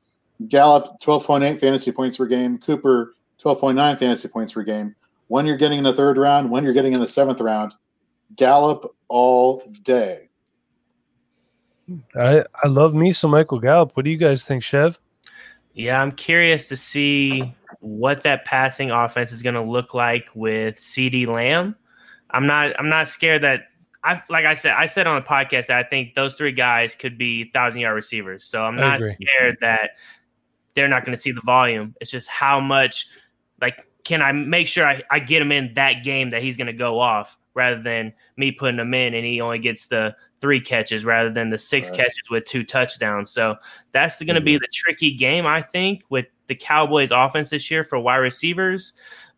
[0.48, 2.58] Gallup 12.8 fantasy points per game.
[2.60, 4.96] Cooper 12.9 fantasy points per game.
[5.28, 7.74] When you're getting in the third round, when you're getting in the seventh round,
[8.38, 10.27] Gallup all day.
[12.16, 13.96] I, I love me some Michael Gallup.
[13.96, 15.00] What do you guys think, Chev?
[15.74, 20.78] Yeah, I'm curious to see what that passing offense is going to look like with
[20.78, 21.76] CeeDee Lamb.
[22.32, 23.70] I'm not I'm not scared that
[24.04, 26.96] I like I said I said on the podcast that I think those three guys
[26.96, 28.44] could be thousand yard receivers.
[28.44, 29.92] So I'm not scared that
[30.74, 31.96] they're not going to see the volume.
[32.02, 33.08] It's just how much
[33.62, 36.68] like can I make sure I, I get him in that game that he's going
[36.68, 40.60] to go off rather than me putting him in and he only gets the three
[40.62, 41.98] catches rather than the six Right.
[42.02, 43.32] catches with two touchdowns.
[43.32, 43.56] So
[43.92, 47.84] that's going to be the tricky game, I think, with the Cowboys offense this year
[47.84, 48.94] for wide receivers.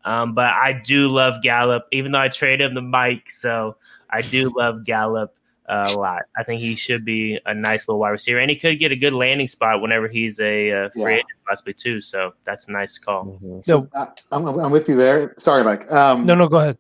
[0.06, 3.30] Um, but I do love Gallup, even though I traded him to Mike.
[3.30, 3.78] So
[4.10, 5.36] I do love Gallup
[5.68, 6.24] uh, a lot.
[6.38, 8.96] I think he should be a nice little wide receiver, and he could get a
[8.96, 11.10] good landing spot whenever he's a uh, free Yeah.
[11.18, 12.02] agent, possibly too.
[12.02, 13.40] So that's a nice call.
[13.44, 13.64] Mhm.
[13.64, 15.36] So I, I'm, I'm with you there.
[15.38, 15.92] Sorry, Mike.
[15.92, 16.78] Um, No, no, go ahead.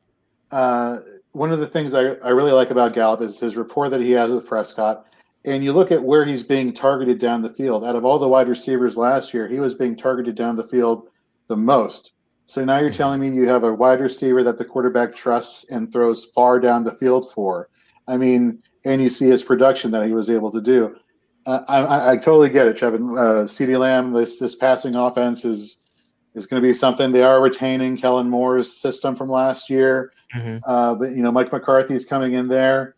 [0.51, 0.97] uh,
[1.31, 4.11] one of the things I, I really like about Gallup is his rapport that he
[4.11, 5.05] has with Prescott.
[5.45, 7.85] And you look at where he's being targeted down the field.
[7.85, 11.09] Out of all the wide receivers last year, he was being targeted down the field
[11.47, 12.13] the most.
[12.45, 15.91] So now you're telling me you have a wide receiver that the quarterback trusts and
[15.93, 17.69] throws far down the field for.
[18.07, 20.95] I mean, and you see his production that he was able to do.
[21.45, 23.17] Uh, I, I, I totally get it, Chevin.
[23.17, 25.78] Uh, CeeDee Lamb, this this passing offense is
[26.35, 27.11] is going to be something.
[27.11, 30.11] They are retaining Kellen Moore's system from last year.
[30.35, 30.61] Mhm.
[30.65, 32.95] Uh, but you know, Mike McCarthy's coming in there,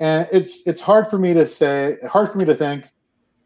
[0.00, 2.84] and it's it's hard for me to say, hard for me to think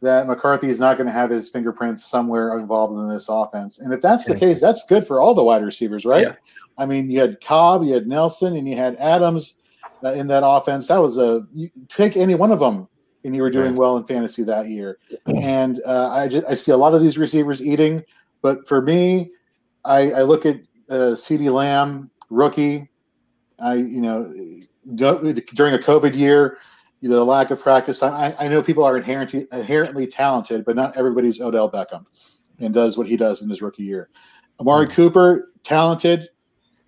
[0.02, 3.78] that McCarthy is not going to have his fingerprints somewhere involved in this offense.
[3.78, 6.26] And if that's the case, that's good for all the wide receivers, right?
[6.26, 6.34] Yeah.
[6.76, 9.56] I mean, you had Cobb, you had Nelson, and you had Adams
[10.02, 10.88] uh, in that offense.
[10.88, 12.88] That was a you pick any one of them,
[13.24, 14.98] and you were doing well in fantasy that year.
[15.26, 18.02] And uh, I just, I see a lot of these receivers eating,
[18.42, 19.30] but for me,
[19.84, 20.56] I, I look at
[20.90, 22.88] uh, CeeDee Lamb, rookie.
[23.58, 24.32] I you know
[24.94, 26.58] during a COVID year,
[27.00, 28.02] you know the lack of practice.
[28.02, 32.04] I, I know people are inherently inherently talented, but not everybody's Odell Beckham
[32.58, 34.10] and does what he does in his rookie year.
[34.60, 36.28] Amari Cooper, talented,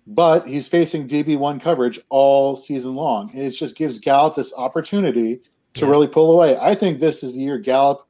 [0.07, 3.31] but he's facing DB one coverage all season long.
[3.31, 5.41] And it just gives Gallup this opportunity
[5.73, 5.89] to Yeah.
[5.91, 6.57] really pull away.
[6.57, 8.07] I think this is the year Gallup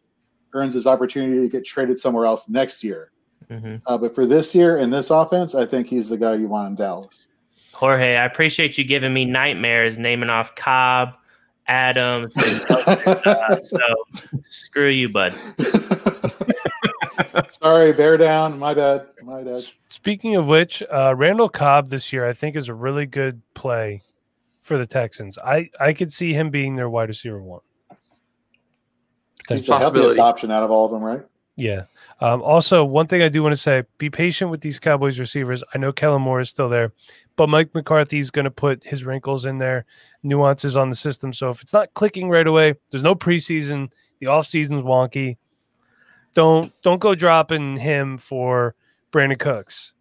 [0.54, 3.12] earns his opportunity to get traded somewhere else next year.
[3.50, 3.82] Mhm.
[3.86, 6.70] Uh, but for this year and this offense, I think he's the guy you want
[6.70, 7.30] in Dallas.
[7.74, 11.14] Jorge, I appreciate you giving me nightmares naming off Cobb,
[11.68, 13.80] Adams, and uh, so
[14.46, 15.34] screw you, bud.
[17.62, 18.58] Sorry, bear down.
[18.60, 19.08] My bad.
[19.24, 19.64] My bad.
[19.88, 24.02] Speaking of which, uh, Randall Cobb this year, I think, is a really good play
[24.62, 25.38] for the Texans.
[25.38, 27.62] I, I could see him being their wide receiver one.
[29.48, 31.24] He's the healthiest option out of all of them, right?
[31.58, 31.84] Yeah.
[32.20, 35.64] Um, also, one thing I do want to say: be patient with these Cowboys receivers.
[35.74, 36.92] I know Kellen Moore is still there,
[37.38, 39.86] but Mike McCarthy's going to put his wrinkles in there,
[40.24, 41.32] nuances on the system.
[41.34, 43.92] So if it's not clicking right away, there's no preseason.
[44.20, 45.38] The offseason's wonky.
[46.34, 48.76] Don't don't go dropping him for
[49.14, 49.94] Brandin Cooks.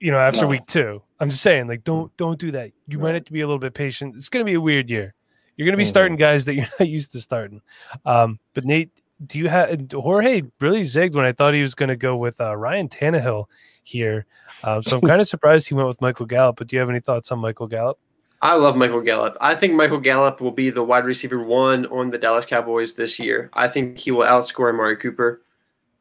[0.00, 0.48] You know, after No.
[0.48, 1.02] week two.
[1.20, 2.70] I'm just saying, like, don't don't do that.
[2.86, 3.14] You might Right.
[3.14, 4.16] have to be a little bit patient.
[4.16, 5.14] It's going to be a weird year.
[5.56, 5.88] You're going to be Mhm.
[5.88, 7.62] starting guys that you're not used to starting.
[8.04, 8.90] Um, but Nate,
[9.24, 12.40] do you have Jorge really zigged when I thought he was going to go with
[12.40, 13.46] uh, Ryan Tannehill
[13.82, 14.26] here?
[14.62, 16.56] Um, so I'm kind of surprised he went with Michael Gallup.
[16.56, 17.98] But do you have any thoughts on Michael Gallup?
[18.42, 19.36] I love Michael Gallup.
[19.40, 23.18] I think Michael Gallup will be the wide receiver one on the Dallas Cowboys this
[23.18, 23.50] year.
[23.54, 25.40] I think he will outscore Amari Cooper.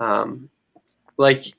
[0.01, 0.49] Um,
[1.17, 1.53] like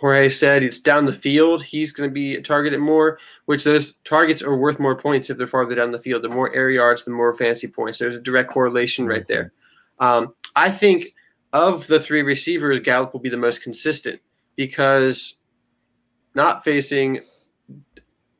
[0.00, 1.62] Jorge said, it's down the field.
[1.62, 5.46] He's going to be targeted more, which those targets are worth more points if they're
[5.46, 6.22] farther down the field.
[6.22, 8.00] The more air yards, the more fantasy points.
[8.00, 9.52] There's a direct correlation right there.
[10.00, 11.06] Um, I think
[11.52, 14.20] of the three receivers, Gallup will be the most consistent
[14.56, 15.38] because
[16.34, 17.20] not facing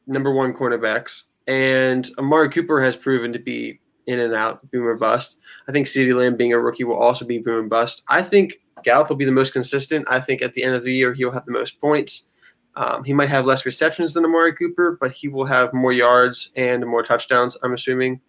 [0.06, 4.96] number one cornerbacks, and Amari Cooper has proven to be in and out, boom or
[4.96, 5.38] bust.
[5.68, 8.02] I think CeeDee Lamb being a rookie will also be boom and bust.
[8.08, 10.06] I think Gallup will be the most consistent.
[10.08, 12.30] I think at the end of the year he'll have the most points.
[12.74, 16.52] Um, he might have less receptions than Amari Cooper, but he will have more yards
[16.56, 17.56] and more touchdowns.
[17.62, 18.20] I'm assuming.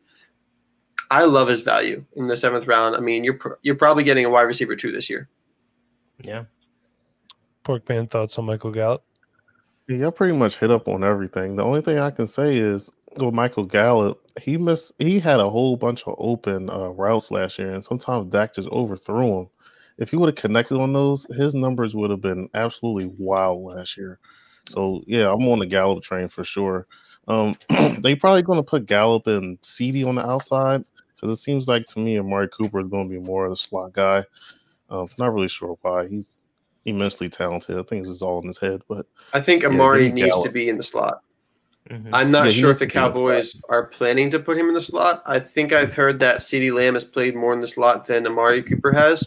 [1.11, 2.95] I love his value in the seventh round.
[2.95, 5.27] I mean, you're pr- you're probably getting a wide receiver two this year.
[6.21, 6.43] Yeah.
[7.63, 9.03] Porkman thoughts on Michael Gallup.
[9.87, 11.55] Yeah, I pretty much hit up on everything.
[11.55, 14.93] The only thing I can say is with Michael Gallup, he missed.
[14.99, 18.69] He had a whole bunch of open uh, routes last year, and sometimes Dak just
[18.69, 19.49] overthrew him.
[19.97, 23.97] If he would have connected on those, his numbers would have been absolutely wild last
[23.97, 24.19] year.
[24.67, 26.85] So yeah, I'm on the Gallup train for sure.
[27.27, 27.55] Um,
[27.99, 30.85] they probably going to put Gallup and CeeDee on the outside
[31.19, 33.55] because it seems like to me Amari Cooper is going to be more of a
[33.55, 34.23] slot guy.
[34.89, 36.07] Um, not really sure why.
[36.07, 36.37] He's
[36.85, 37.77] immensely talented.
[37.77, 40.43] I think this is all in his head, but I think Amari give me needs
[40.43, 41.21] to be in the slot.
[41.89, 42.09] Mhm.
[42.13, 44.73] I'm not Yeah, sure if the to the Cowboys are planning to put him in
[44.73, 45.23] the slot.
[45.25, 48.63] I think I've heard that CeeDee Lamb has played more in the slot than Amari
[48.63, 49.23] Cooper has.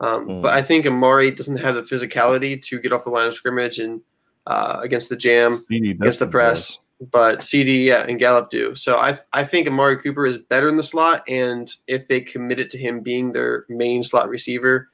[0.00, 0.42] Um, Mm.
[0.42, 3.78] But I think Amari doesn't have the physicality to get off the line of scrimmage
[3.80, 4.00] and
[4.46, 6.80] uh, against the jam, CeeDee against the definitely press.
[7.00, 8.74] But CeeDee yeah, and Gallup do.
[8.76, 12.70] So I I think Amari Cooper is better in the slot, and if they committed
[12.72, 14.90] to him being their main slot receiver,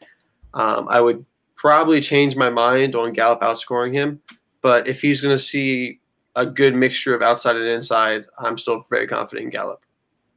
[0.54, 1.24] um, I would
[1.56, 4.20] probably change my mind on Gallup outscoring him.
[4.62, 6.00] But if he's going to see
[6.36, 9.82] a good mixture of outside and inside, I'm still very confident in Gallup.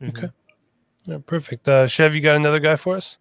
[0.02, 0.10] Mhm.
[0.10, 0.30] Okay.
[1.06, 1.68] Yeah, perfect.
[1.68, 3.18] Uh, Chev, you got another guy for us?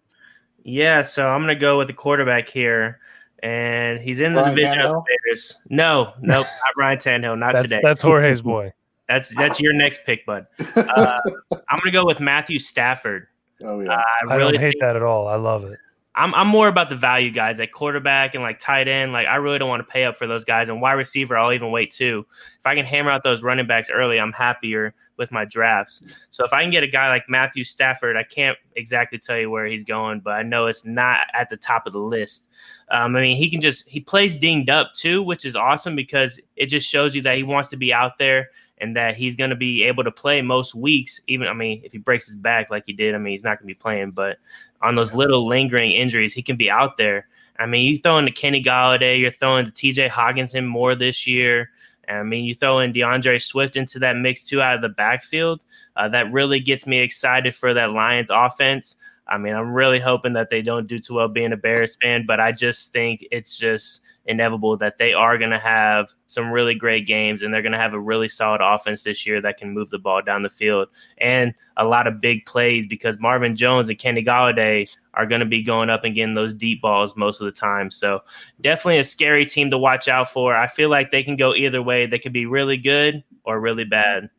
[0.63, 2.99] Yeah, so I'm gonna go with the quarterback here,
[3.43, 5.05] and he's in the Ryan division of Tannehill?
[5.05, 5.57] the Bears.
[5.69, 7.79] No, nope, not Ryan Tannehill, not That's today.
[7.83, 8.73] that's Jorge's boy.
[9.09, 10.45] That's that's your next pick, bud.
[10.75, 11.19] Uh,
[11.51, 13.25] I'm gonna go with Matthew Stafford.
[13.63, 13.91] oh Uh, yeah.
[14.29, 15.27] I I really don't hate think that at all.
[15.27, 15.79] I love it.
[16.15, 19.13] I'm I'm more about the value guys, like quarterback and like tight end.
[19.13, 20.67] Like I really don't want to pay up for those guys.
[20.67, 22.25] And wide receiver, I'll even wait too.
[22.59, 26.01] If I can hammer out those running backs early, I'm happier with my drafts.
[26.31, 29.51] So if I can get a guy like Matthew Stafford, I can't exactly tell you
[29.51, 32.47] where he's going, but I know it's not at the top of the list.
[32.89, 36.39] Um, I mean, he can just he plays dinged up too, which is awesome because
[36.55, 38.49] it just shows you that he wants to be out there
[38.81, 41.21] and that he's going to be able to play most weeks.
[41.27, 43.59] Even I mean, if he breaks his back like he did, I mean, he's not
[43.59, 44.37] going to be playing, but
[44.81, 47.27] on those little lingering injuries, he can be out there.
[47.57, 51.27] I mean, you throw in to Kenny Golladay, you're throwing to TJ Hockenson more this
[51.27, 51.69] year.
[52.07, 55.59] I mean, you throw in D'Andre Swift into that mix too out of the backfield.
[55.95, 58.95] Uh, that really gets me excited for that Lions offense.
[59.29, 62.25] I mean, I'm really hoping that they don't do too well being a Bears fan,
[62.25, 66.75] but I just think it's just inevitable that they are going to have some really
[66.75, 69.71] great games and they're going to have a really solid offense this year that can
[69.71, 73.89] move the ball down the field and a lot of big plays because Marvin Jones
[73.89, 77.41] and Kenny Golladay are going to be going up and getting those deep balls most
[77.41, 77.89] of the time.
[77.89, 78.21] So
[78.61, 80.55] definitely a scary team to watch out for.
[80.55, 82.05] I feel like they can go either way.
[82.05, 84.29] They could be really good or really bad.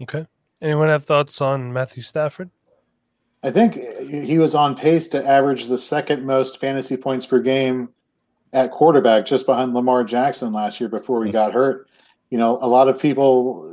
[0.00, 0.26] Okay.
[0.62, 2.50] Anyone have thoughts on Matthew Stafford?
[3.44, 3.74] I think
[4.08, 7.90] he was on pace to average the second most fantasy points per game
[8.54, 11.86] at quarterback, just behind Lamar Jackson last year before he got hurt.
[12.30, 13.70] You know, a lot of people,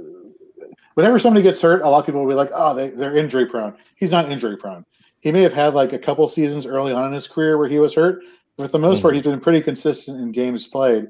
[0.96, 3.46] whenever somebody gets hurt, a lot of people will be like, oh, they, they're injury
[3.46, 3.74] prone.
[3.96, 4.86] He's not injury prone.
[5.22, 7.80] He may have had like a couple seasons early on in his career where he
[7.80, 8.24] was hurt,
[8.58, 11.08] but for the most part, he's been pretty consistent in games played.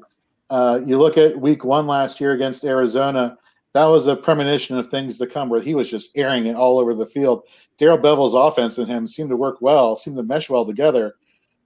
[0.51, 3.39] Uh, you look at week one last year against Arizona,
[3.73, 6.79] that was a premonition of things to come where he was just airing it all
[6.79, 7.43] over the field.
[7.77, 11.15] Darrell Bevell's offense and him seemed to work well, seemed to mesh well together.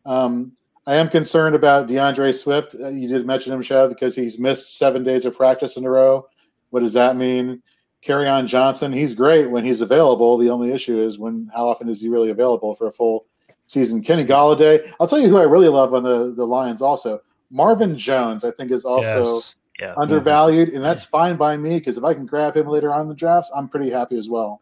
[0.05, 0.53] Um,
[0.87, 2.75] I am concerned about D'Andre Swift.
[2.79, 5.89] Uh, you did mention him, Chev, because he's missed seven days of practice in a
[5.89, 6.27] row.
[6.69, 7.63] What does that mean?
[8.03, 10.37] Kerryon Johnson, he's great when he's available.
[10.37, 13.25] The only issue is when how often is he really available for a full
[13.65, 14.03] season?
[14.03, 14.93] Kenny Golladay.
[14.99, 17.21] I'll tell you who I really love on the, the Lions also.
[17.49, 19.55] Marvin Jones, I think, is also yes.
[19.79, 19.93] Yeah.
[19.97, 23.07] undervalued, and that's fine by me because if I can grab him later on in
[23.09, 24.61] the drafts, I'm pretty happy as well.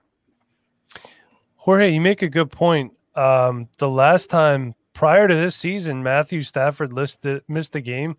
[1.55, 2.93] Jorge, you make a good point.
[3.15, 8.17] Um, the last time prior to this season, Matthew Stafford listed missed the game,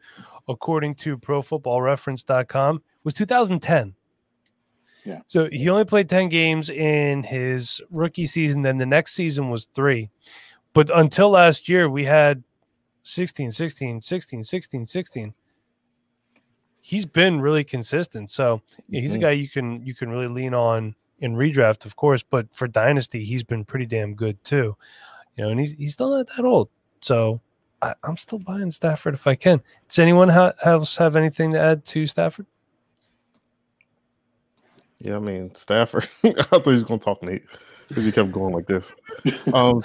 [0.49, 3.95] according to ProFootballReference.com, was 2010.
[5.05, 5.21] Yeah.
[5.27, 8.63] So he only played 10 games in his rookie season.
[8.63, 10.11] Then the next season was three.
[10.73, 12.43] But until last year, we had
[13.03, 15.35] 16, 16, 16, 16, 16.
[16.87, 18.31] He's been really consistent.
[18.31, 18.61] So
[18.91, 19.23] yeah, he's a Mhm.
[19.23, 23.25] guy you can you can really lean on in redraft, of course, but for dynasty,
[23.25, 24.77] he's been pretty damn good too.
[25.35, 26.69] You know, and he's he's still not that old,
[27.01, 27.41] so
[27.81, 29.63] I, I'm still buying Stafford if I can.
[29.89, 32.45] Does anyone ha- else have anything to add to Stafford?
[34.99, 36.07] Yeah, I mean Stafford.
[36.25, 37.45] I thought he was going to talk Nate
[37.89, 38.93] because he kept going like this.
[39.55, 39.83] Um,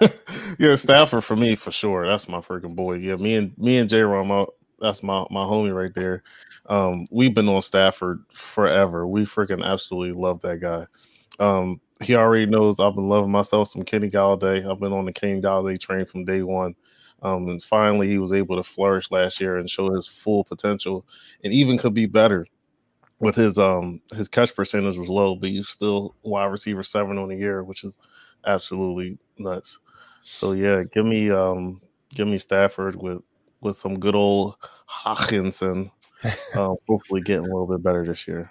[0.60, 2.06] yeah, Stafford for me for sure.
[2.06, 2.94] That's my freaking boy.
[2.94, 4.02] Yeah, me and me and J.
[4.02, 4.46] Rom,
[4.80, 6.22] that's my my homie right there.
[6.66, 9.06] Um, we've been on Stafford forever.
[9.06, 10.86] We freaking absolutely love that guy.
[11.38, 14.68] Um, he already knows I've been loving myself some Kenny Golladay.
[14.70, 16.74] I've been on the Kenny Golladay train from day one.
[17.22, 21.04] Um, and finally, he was able to flourish last year and show his full potential,
[21.42, 22.46] and even could be better.
[23.20, 27.28] With his um his catch percentage was low, but he's still wide receiver seven on
[27.28, 27.98] the year, which is
[28.46, 29.80] absolutely nuts.
[30.22, 31.80] So yeah, give me um
[32.14, 33.22] give me Stafford with
[33.60, 34.56] with some good old
[34.88, 35.90] Hockenson.
[36.24, 38.50] uh, hopefully, getting a little bit better this year.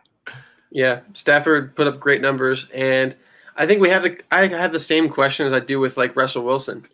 [0.71, 3.15] Yeah, Stafford put up great numbers, and
[3.55, 6.15] I think we have the I have the same question as I do with like
[6.15, 6.85] Russell Wilson.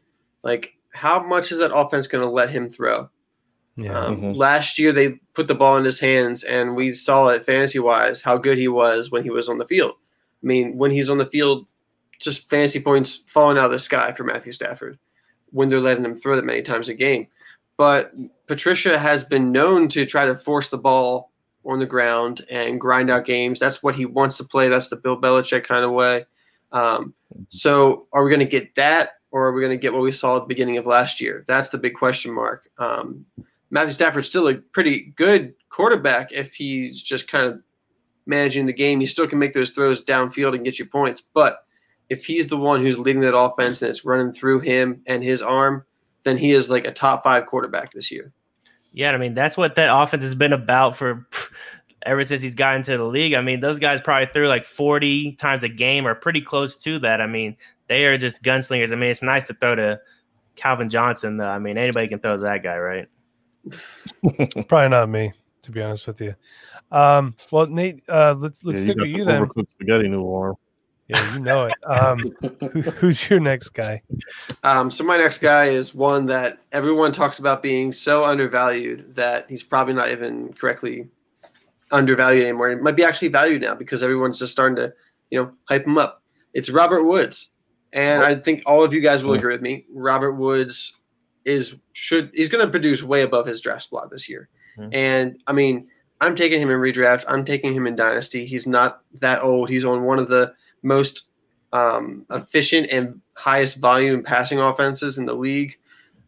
[0.43, 3.09] Like, how much is that offense going to let him throw?
[3.75, 3.97] Yeah.
[3.97, 4.35] Um, Mhm.
[4.35, 8.21] Last year, they put the ball in his hands, and we saw it fantasy wise
[8.21, 9.93] how good he was when he was on the field.
[10.43, 11.65] I mean, when he's on the field,
[12.19, 14.99] just fantasy points falling out of the sky for Matthew Stafford
[15.51, 17.27] when they're letting him throw that many times a game.
[17.77, 18.13] But
[18.47, 21.31] Patricia has been known to try to force the ball
[21.65, 23.59] on the ground and grind out games.
[23.59, 24.69] That's what he wants to play.
[24.69, 26.25] That's the Bill Belichick kind of way.
[26.71, 27.13] Um,
[27.49, 30.11] so, are we going to get that, or are we going to get what we
[30.11, 31.45] saw at the beginning of last year?
[31.47, 32.69] That's the big question mark.
[32.77, 33.25] Um,
[33.69, 37.61] Matthew Stafford's still a pretty good quarterback if he's just kind of
[38.25, 38.99] managing the game.
[38.99, 41.23] He still can make those throws downfield and get you points.
[41.33, 41.65] But
[42.09, 45.41] if he's the one who's leading that offense and it's running through him and his
[45.41, 45.85] arm,
[46.23, 48.31] then he is like a top five quarterback this year.
[48.91, 51.27] Yeah, I mean that's what that offense has been about for
[52.05, 53.33] ever since he's gotten to the league.
[53.33, 56.99] I mean, those guys probably threw like 40 times a game or pretty close to
[56.99, 57.21] that.
[57.21, 57.55] I mean,
[57.87, 58.91] they are just gunslingers.
[58.91, 59.99] I mean, it's nice to throw to
[60.55, 61.47] Calvin Johnson though.
[61.47, 63.07] I mean, anybody can throw to that guy, right?
[64.67, 65.31] Probably not me,
[65.63, 66.35] to be honest with you.
[66.91, 69.41] Um, well, Nate, uh, let's let's Yeah, stick got with the you then.
[69.41, 70.55] overcooked spaghetti noodle arm.
[71.07, 71.73] Yeah, you know it.
[71.85, 72.33] Um,
[72.71, 74.01] who, who's your next guy?
[74.63, 79.47] Um, so my next guy is one that everyone talks about being so undervalued that
[79.49, 81.09] he's probably not even correctly
[81.91, 82.69] undervalued anymore.
[82.69, 84.93] He might be actually valued now because everyone's just starting to,
[85.29, 86.21] you know, hype him up.
[86.53, 87.49] It's Robert Woods,
[87.91, 89.85] and I think all of you guys will agree with me.
[89.93, 90.97] Robert Woods
[91.45, 94.47] is should he's going to produce way above his draft spot this year,
[94.77, 94.93] Mhm.
[94.93, 95.89] and I mean
[96.21, 97.25] I'm taking him in redraft.
[97.27, 98.45] I'm taking him in dynasty.
[98.45, 99.69] He's not that old.
[99.69, 101.23] He's on one of the most
[101.71, 105.77] um, efficient and highest volume passing offenses in the league,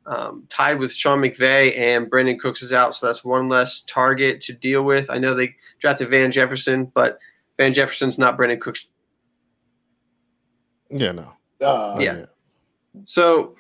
[0.05, 4.41] um, tied with Sean McVay and Brandin Cooks is out, so that's one less target
[4.43, 5.09] to deal with.
[5.09, 7.19] I know they drafted Van Jefferson, but
[7.57, 8.85] Van Jefferson's not Brandin Cooks.
[10.89, 11.33] Yeah, no.
[11.61, 12.25] Uh, Yeah.
[13.05, 13.55] So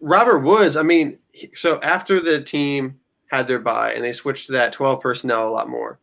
[0.00, 1.18] Robert Woods, I mean,
[1.54, 2.98] so after the team
[3.30, 5.98] had their bye and they switched to that 12 personnel a lot more,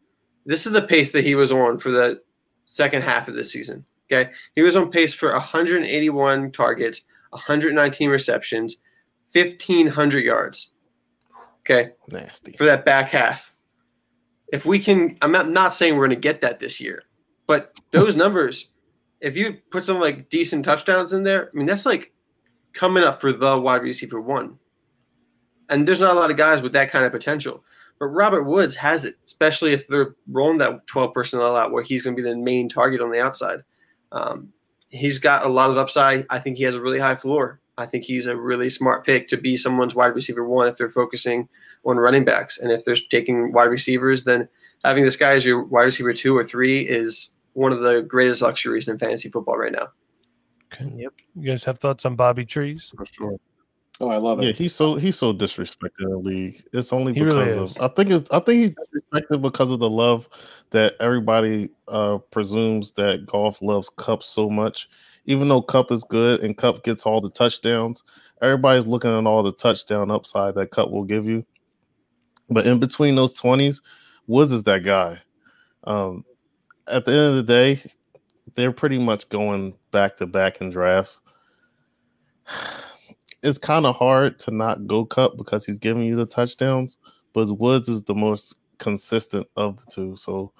[0.46, 2.22] this is the pace that he was on for the
[2.66, 3.86] second half of the season.
[4.12, 4.32] Okay.
[4.56, 8.78] He was on pace for 181 targets, 119 receptions,
[9.34, 10.72] 1,500 yards.
[11.62, 11.92] Okay.
[12.10, 12.52] Nasty.
[12.54, 13.52] For that back half.
[14.54, 17.04] If we can, I'm not, not saying we're going to get that this year,
[17.48, 18.70] but those numbers,
[19.20, 22.14] if you put some like decent touchdowns in there, I mean, that's like
[22.74, 24.60] coming up for the wide receiver one.
[25.68, 27.64] And there's not a lot of guys with that kind of potential.
[28.00, 32.04] But Robert Woods has it, especially if they're rolling that 12 personnel out where he's
[32.04, 33.60] going to be the main target on the outside.
[34.12, 34.52] Um,
[34.90, 36.26] he's got a lot of upside.
[36.30, 37.62] I think he has a really high floor.
[37.78, 40.90] I think he's a really smart pick to be someone's wide receiver one if they're
[40.90, 41.50] focusing
[41.86, 42.58] on running backs.
[42.58, 44.48] And if they're taking wide receivers, then
[44.84, 48.42] having this guy as your wide receiver two or three is one of the greatest
[48.42, 49.88] luxuries in fantasy football right now.
[50.74, 50.92] Okay.
[50.96, 51.14] Yep.
[51.36, 52.94] You guys have thoughts on Bobby Trees?
[52.96, 53.38] For sure.
[54.02, 54.46] Oh, I love it.
[54.46, 56.64] Yeah, he's so he's so disrespected in the league.
[56.74, 57.78] It's only He because really of.
[57.80, 60.28] I think it's I think he's disrespected because of the love
[60.72, 64.90] that everybody uh presumes that Goff loves Kupp so much.
[65.26, 68.04] Even though Kupp is good and Kupp gets all the touchdowns,
[68.42, 71.46] everybody's looking at all the touchdown upside that Kupp will give you.
[72.50, 73.82] But in between those 20s,
[74.28, 75.20] Woods is that guy.
[75.86, 76.26] Um
[76.88, 77.82] at the end of the day,
[78.56, 81.22] they're pretty much going back to back in drafts
[83.46, 86.98] it's kind of hard to not go Kupp because he's giving you the touchdowns,
[87.34, 90.16] but Woods is the most consistent of the two.
[90.16, 90.52] So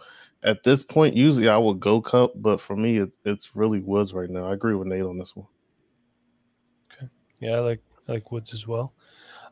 [0.44, 4.14] at this point, usually I would go Kupp, but for me, it's it's really Woods
[4.14, 4.50] right now.
[4.50, 5.48] I agree with Nate on this one.
[6.94, 7.10] Okay.
[7.40, 8.94] Yeah, I like I like Woods as well.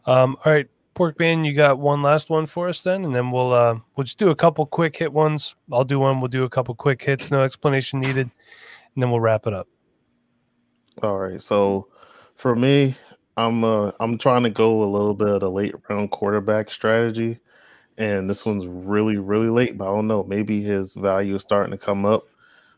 [0.06, 3.32] Um, all right, Pork Man, you got one last one for us then, and then
[3.32, 5.56] we'll uh, we'll just do a couple quick hit ones.
[5.72, 6.22] I'll do one.
[6.22, 8.30] We'll do a couple quick hits, no explanation needed,
[8.94, 9.68] and then we'll wrap it up.
[11.02, 11.88] All right, so
[12.36, 12.96] for me,
[13.38, 17.40] I'm uh I'm trying to go a little bit of the late round quarterback strategy,
[17.98, 20.24] and this one's really really late, but I don't know.
[20.24, 22.26] Maybe his value is starting to come up.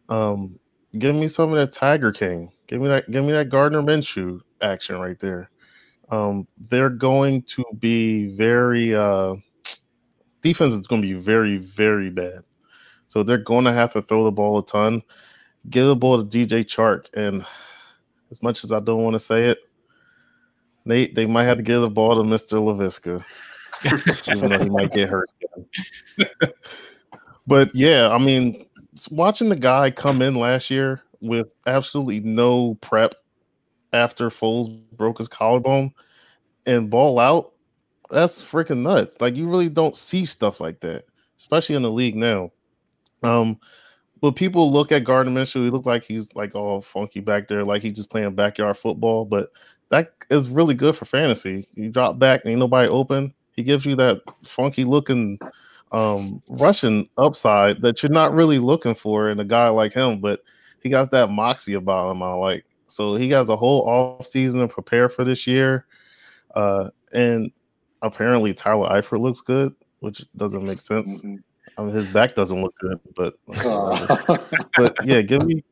[0.09, 0.59] Um,
[0.97, 2.51] give me some of that Tiger King.
[2.67, 3.09] Give me that.
[3.11, 5.49] Give me that Gardner Minshew action right there.
[6.09, 9.35] Um, they're going to be very uh,
[10.41, 12.41] defense is going to be very very bad.
[13.07, 15.01] So they're going to have to throw the ball a ton.
[15.69, 17.07] give the ball to DJ Chark.
[17.15, 17.45] And
[18.31, 19.59] as much as I don't want to say it,
[20.85, 22.59] Nate, they might have to give the ball to Mr.
[22.61, 23.23] Laviska,
[24.35, 25.29] even though he might get hurt.
[27.47, 28.65] but yeah, I mean,
[29.09, 33.15] watching the guy come in last year with absolutely no prep
[33.93, 35.93] after Foles broke his collarbone
[36.65, 37.53] and ball out,
[38.09, 39.17] that's freaking nuts.
[39.19, 41.05] Like you really don't see stuff like that,
[41.37, 42.51] especially in the league now.
[43.23, 43.59] Um,
[44.21, 47.63] but people look at Gardner Minshew, he look like he's like all funky back there,
[47.63, 49.25] like he's just playing backyard football.
[49.25, 49.49] But
[49.89, 51.67] that is really good for fantasy.
[51.75, 53.33] You drop back, ain't nobody open.
[53.51, 55.39] He gives you that funky looking
[55.91, 60.41] um rushing upside that you're not really looking for in a guy like him, but
[60.81, 62.23] he got that moxie about him.
[62.23, 65.85] I like so he has a whole off season to prepare for this year.
[66.55, 67.51] Uh and
[68.01, 71.21] apparently Tyler Eifert looks good, which doesn't make sense.
[71.21, 71.35] Mm-hmm.
[71.77, 73.35] I mean, his back doesn't look good, but
[74.77, 75.63] but yeah, give me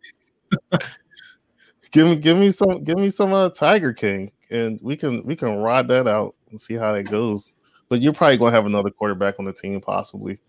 [1.94, 5.36] give me give me some give me some uh, Tiger King, and we can we
[5.36, 7.54] can ride that out and see how that goes.
[7.88, 10.39] But you're probably gonna have another quarterback on the team, possibly.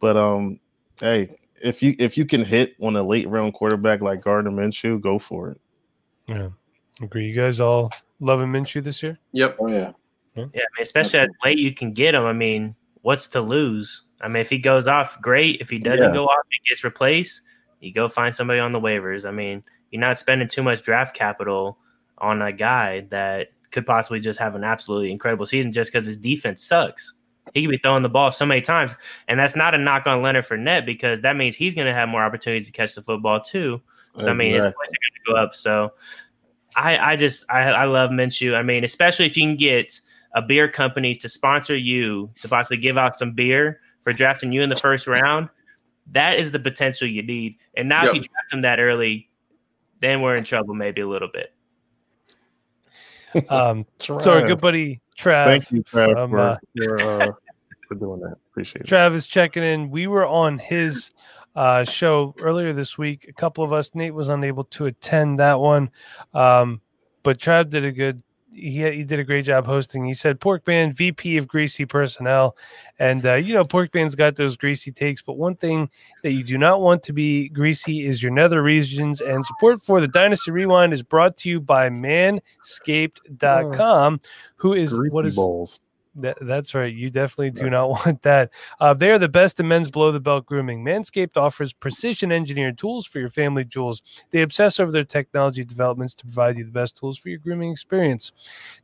[0.00, 0.60] But um,
[1.00, 5.00] hey, if you if you can hit on a late round quarterback like Gardner Minshew,
[5.00, 5.60] go for it.
[6.26, 6.48] Yeah,
[7.00, 7.26] agree.
[7.26, 9.18] You guys all loving Minshew this year?
[9.32, 9.56] Yep.
[9.60, 9.92] Oh yeah.
[10.36, 12.24] Yeah, I mean, especially at late you can get him.
[12.24, 14.02] I mean, what's to lose?
[14.20, 15.60] I mean, if he goes off, great.
[15.60, 16.12] If he doesn't yeah.
[16.12, 17.42] go off, he gets replaced.
[17.78, 19.24] You go find somebody on the waivers.
[19.24, 19.62] I mean,
[19.94, 21.78] you're not spending too much draft capital
[22.18, 26.16] on a guy that could possibly just have an absolutely incredible season just because his
[26.16, 27.14] defense sucks.
[27.52, 28.96] He could be throwing the ball so many times,
[29.28, 32.08] and that's not a knock on Leonard Fournette because that means he's going to have
[32.08, 33.80] more opportunities to catch the football too.
[34.18, 35.54] So I mean, his points are going to go up.
[35.54, 35.92] So
[36.74, 38.56] I, I just I, I love Minshew.
[38.56, 40.00] I mean, especially if you can get
[40.34, 44.60] a beer company to sponsor you to possibly give out some beer for drafting you
[44.60, 45.50] in the first round,
[46.10, 47.58] that is the potential you need.
[47.76, 48.10] And now, yep.
[48.10, 49.28] if you draft him that early,
[50.04, 51.52] then we're in trouble, maybe a little bit.
[53.48, 55.44] Um, so our good buddy Trav.
[55.44, 57.32] Thank you, Trav, from, for, uh, for, uh,
[57.88, 58.36] for doing that.
[58.50, 58.86] Appreciate it.
[58.86, 59.90] Trav is checking in.
[59.90, 61.10] We were on his
[61.56, 63.26] uh, show earlier this week.
[63.28, 65.90] A couple of us, Nate was unable to attend that one,
[66.32, 66.80] um,
[67.22, 68.22] but Trav did a good
[68.54, 70.02] he, he did a great job hosting.
[70.04, 72.56] He said Pork Band VP of Greasy Personnel,
[72.98, 75.20] and uh, you know Pork Band's got those greasy takes.
[75.22, 75.90] But one thing
[76.22, 79.20] that you do not want to be greasy is your nether regions.
[79.20, 84.20] And support for the Dynasty Rewind is brought to you by Manscaped.com,
[84.56, 85.80] who is what is balls.
[86.16, 86.92] That, that's right.
[86.92, 88.50] You definitely do not want that.
[88.78, 90.84] Uh, they are the best in men's below the belt grooming.
[90.84, 94.02] Manscaped offers precision engineered tools for your family jewels.
[94.30, 97.72] They obsess over their technology developments to provide you the best tools for your grooming
[97.72, 98.32] experience.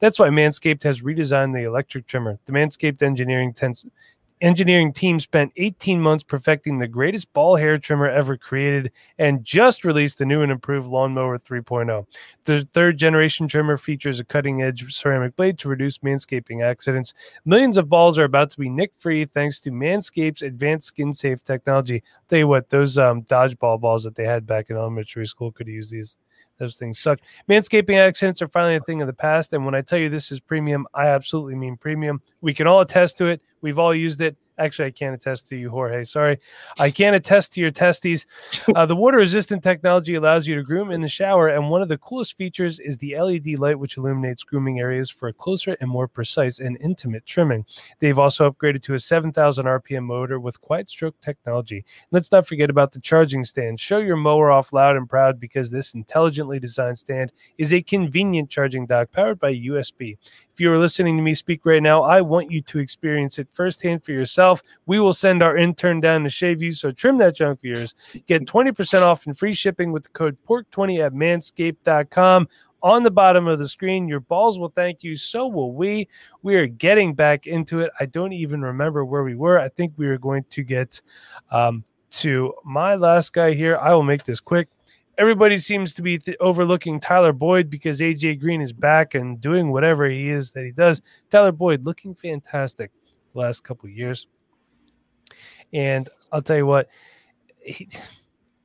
[0.01, 2.39] That's why Manscaped has redesigned the electric trimmer.
[2.47, 3.87] The Manscaped engineering tends
[4.41, 9.85] engineering team spent 18 months perfecting the greatest ball hair trimmer ever created and just
[9.85, 12.07] released the new and improved Lawnmower 3.0.
[12.45, 17.13] The third generation trimmer features a cutting edge ceramic blade to reduce manscaping accidents.
[17.45, 21.45] Millions of balls are about to be nick free thanks to Manscaped's advanced skin safe
[21.45, 22.03] technology.
[22.17, 25.53] I'll tell you what, those um, dodgeball balls that they had back in elementary school
[25.53, 26.19] could use these
[26.61, 27.19] those things suck.
[27.49, 29.53] Manscaping accidents are finally a thing of the past.
[29.53, 32.21] And when I tell you this is premium, I absolutely mean premium.
[32.41, 33.43] We can all attest to it.
[33.61, 34.37] We've all used it.
[34.61, 36.05] Actually, I can't attest to you, Jorge.
[36.05, 36.39] Sorry.
[36.79, 38.27] I can't attest to your testes.
[38.77, 41.49] Uh, the water resistant technology allows you to groom in the shower.
[41.49, 45.29] And one of the coolest features is the LED light, which illuminates grooming areas for
[45.29, 47.65] a closer and more precise and intimate trimming.
[47.99, 51.85] They've also upgraded to a 7,000 RPM motor with quiet stroke technology.
[52.11, 53.81] Let's not forget about the charging stand.
[53.81, 58.51] Show your mower off loud and proud because this intelligently designed stand is a convenient
[58.51, 60.17] charging dock powered by USB.
[60.61, 63.49] If you are listening to me speak right now, I want you to experience it
[63.51, 64.63] firsthand for yourself.
[64.85, 67.95] We will send our intern down to shave you, so trim that junk of yours.
[68.27, 72.47] Get 20% off and free shipping with the code PORK20 at manscaped.com
[72.83, 74.07] on the bottom of the screen.
[74.07, 75.17] Your balls will thank you.
[75.17, 76.07] So will we.
[76.43, 77.91] We are getting back into it.
[77.99, 79.59] I don't even remember where we were.
[79.59, 81.01] I think we were going to get
[81.51, 83.79] um, to my last guy here.
[83.79, 84.69] I will make this quick
[85.21, 89.71] everybody seems to be th- overlooking Tyler Boyd because AJ Green is back and doing
[89.71, 91.03] whatever he is that he does.
[91.29, 92.91] Tyler Boyd looking fantastic
[93.35, 94.27] the last couple years.
[95.75, 96.89] And I'll tell you what,
[97.63, 97.87] he,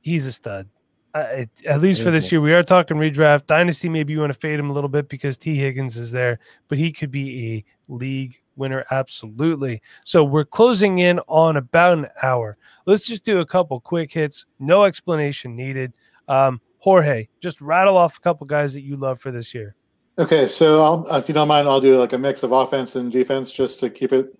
[0.00, 0.66] he's a stud.
[1.14, 3.88] Uh, at least for this year, we are talking redraft dynasty.
[3.88, 6.38] Maybe you want to fade him a little bit because Tee Higgins is there,
[6.68, 9.80] but he could be a league winner absolutely.
[10.04, 12.58] So we're closing in on about an hour.
[12.86, 14.44] Let's just do a couple quick hits.
[14.58, 15.94] No explanation needed.
[16.28, 19.74] Um, Jorge, just rattle off a couple guys that you love for this year.
[20.18, 23.12] Okay, so I'll, if you don't mind, I'll do like a mix of offense and
[23.12, 24.30] defense just to keep it.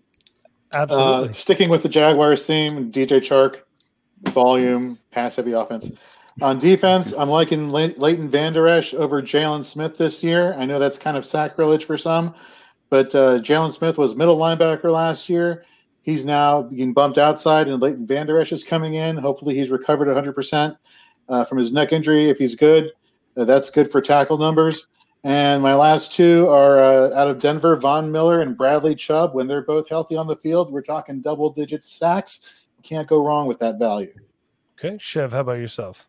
[0.74, 1.28] Absolutely.
[1.28, 3.62] Uh, sticking with the Jaguars theme, DJ Chark,
[4.32, 5.90] volume, pass heavy offense.
[6.42, 10.54] On defense, I'm liking Leighton Vander Esch over Jaylon Smith this year.
[10.54, 12.34] I know that's kind of sacrilege for some,
[12.90, 15.64] but uh, Jaylon Smith was middle linebacker last year.
[16.02, 19.16] He's now being bumped outside, and Leighton Vander Esch is coming in.
[19.16, 20.76] Hopefully, he's recovered 100%
[21.28, 22.28] uh, from his neck injury.
[22.28, 22.92] If he's good,
[23.36, 24.86] uh, that's good for tackle numbers.
[25.24, 29.34] And my last two are uh, out of Denver, Von Miller and Bradley Chubb.
[29.34, 32.46] When they're both healthy on the field, we're talking double digit sacks.
[32.76, 34.14] You can't go wrong with that value.
[34.78, 34.98] Okay.
[35.00, 36.06] Chev, how about yourself?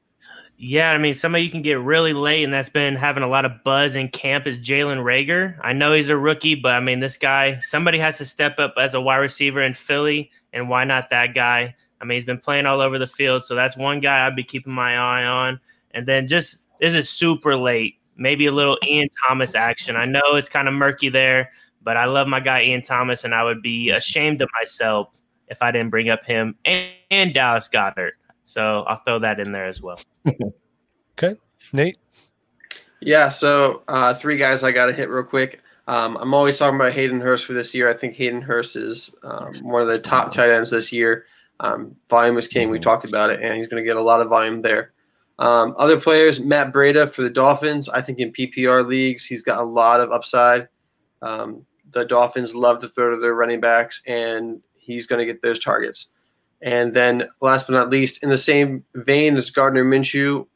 [0.59, 3.45] Yeah, I mean, somebody you can get really late and that's been having a lot
[3.45, 5.55] of buzz in camp is Jalen Reagor.
[5.61, 8.73] I know he's a rookie, but I mean, this guy, somebody has to step up
[8.77, 11.75] as a wide receiver in Philly, and why not that guy?
[12.01, 14.43] I mean, he's been playing all over the field, so that's one guy I'd be
[14.43, 15.59] keeping my eye on.
[15.91, 19.95] And then just this is super late maybe a little Ian Thomas action.
[19.95, 23.33] I know it's kind of murky there, but I love my guy Ian Thomas, and
[23.33, 25.15] I would be ashamed of myself
[25.47, 28.13] if I didn't bring up him and, and Dallas Goedert.
[28.45, 29.99] So I'll throw that in there as well.
[31.17, 31.39] okay,
[31.73, 31.97] Nate.
[32.99, 35.61] Yeah, so uh, three guys I got to hit real quick.
[35.87, 37.89] Um, I'm always talking about Hayden Hurst for this year.
[37.89, 41.25] I think Hayden Hurst is um, one of the top tight ends this year.
[41.59, 42.69] Um, volume is king.
[42.69, 44.93] We talked about it, and he's going to get a lot of volume there.
[45.39, 47.89] Um, other players, Matt Breida for the Dolphins.
[47.89, 50.67] I think in PPR leagues, he's got a lot of upside.
[51.21, 55.41] Um, the Dolphins love to throw to their running backs, and he's going to get
[55.41, 56.07] those targets.
[56.61, 60.47] And then, last but not least, in the same vein as Gardner Minshew,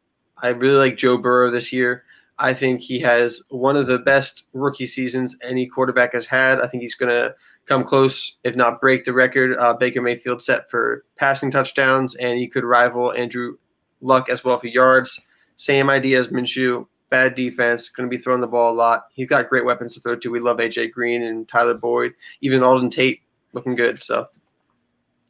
[0.41, 2.04] I really like Joe Burrow this year.
[2.39, 6.60] I think he has one of the best rookie seasons any quarterback has had.
[6.60, 7.36] I think he's going to
[7.68, 12.38] come close, if not break the record uh, Baker Mayfield set for passing touchdowns, and
[12.38, 13.57] he could rival Andrew
[14.01, 15.20] Luck as well for yards.
[15.57, 16.88] Same idea as Minshew.
[17.09, 19.07] Bad defense, going to be throwing the ball a lot.
[19.14, 20.32] He's got great weapons to throw to.
[20.32, 24.01] We love AJ Green and Tyler Boyd, even Auden Tate looking good.
[24.01, 24.28] So,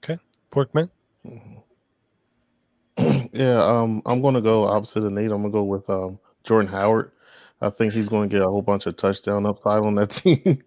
[0.03, 0.19] okay,
[0.51, 0.91] Porkman.
[3.33, 5.31] yeah, um, I'm going to go opposite of Nate.
[5.31, 7.11] I'm going to go with um, Jordan Howard.
[7.61, 10.63] I think he's going to get a whole bunch of touchdown upside on that team.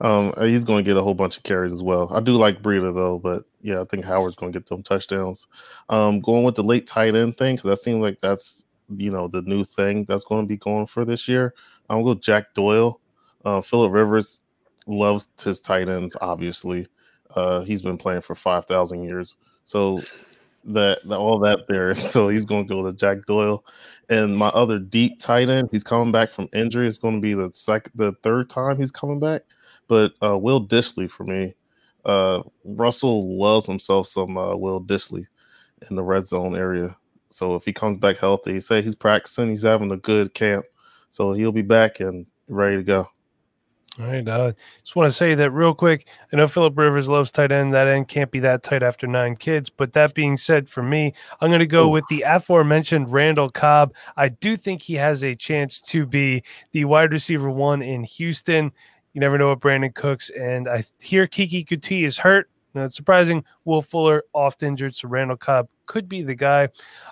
[0.00, 2.08] Um, uh, he's going to get a whole bunch of carries as well.
[2.12, 5.46] I do like Breida though, but yeah, I think Howard's going to get them touchdowns.
[5.88, 9.28] Um, going with the late tight end thing because that seems like that's you know
[9.28, 11.54] the new thing that's going to be going for this year.
[11.90, 13.00] I'm going to go Jack Doyle.
[13.44, 14.40] Uh, Philip Rivers
[14.86, 16.16] loves his tight ends.
[16.20, 16.86] Obviously,
[17.34, 20.00] uh, he's been playing for five thousand years, so
[20.64, 21.92] that, that all that there.
[21.94, 23.64] So he's going to go to Jack Doyle,
[24.10, 25.70] and my other deep tight end.
[25.72, 26.86] He's coming back from injury.
[26.86, 29.42] It's going to be the second, the third time he's coming back
[29.88, 31.54] but uh, Will Dissly for me.
[32.04, 35.26] Uh, Russell loves himself some uh, Will Dissly
[35.90, 36.96] in the red zone area.
[37.30, 40.64] So if he comes back healthy, he say he's practicing, he's having a good camp,
[41.10, 43.08] so he'll be back and ready to go.
[43.98, 44.26] All right.
[44.26, 46.06] Uh, just want to say that real quick.
[46.32, 47.74] I know Philip Rivers loves tight end.
[47.74, 49.70] That end can't be that tight after nine kids.
[49.70, 51.90] But that being said, for me, I'm going to go Ooh.
[51.90, 53.92] with the aforementioned Randall Cobb.
[54.16, 58.70] I do think he has a chance to be the wide receiver one in Houston.
[59.18, 60.30] You never know what Brandin Cooks.
[60.30, 62.48] And I hear Keke Coutee is hurt.
[62.72, 63.42] Not surprising.
[63.64, 66.68] Will Fuller oft injured, so Randall Cobb could be the guy.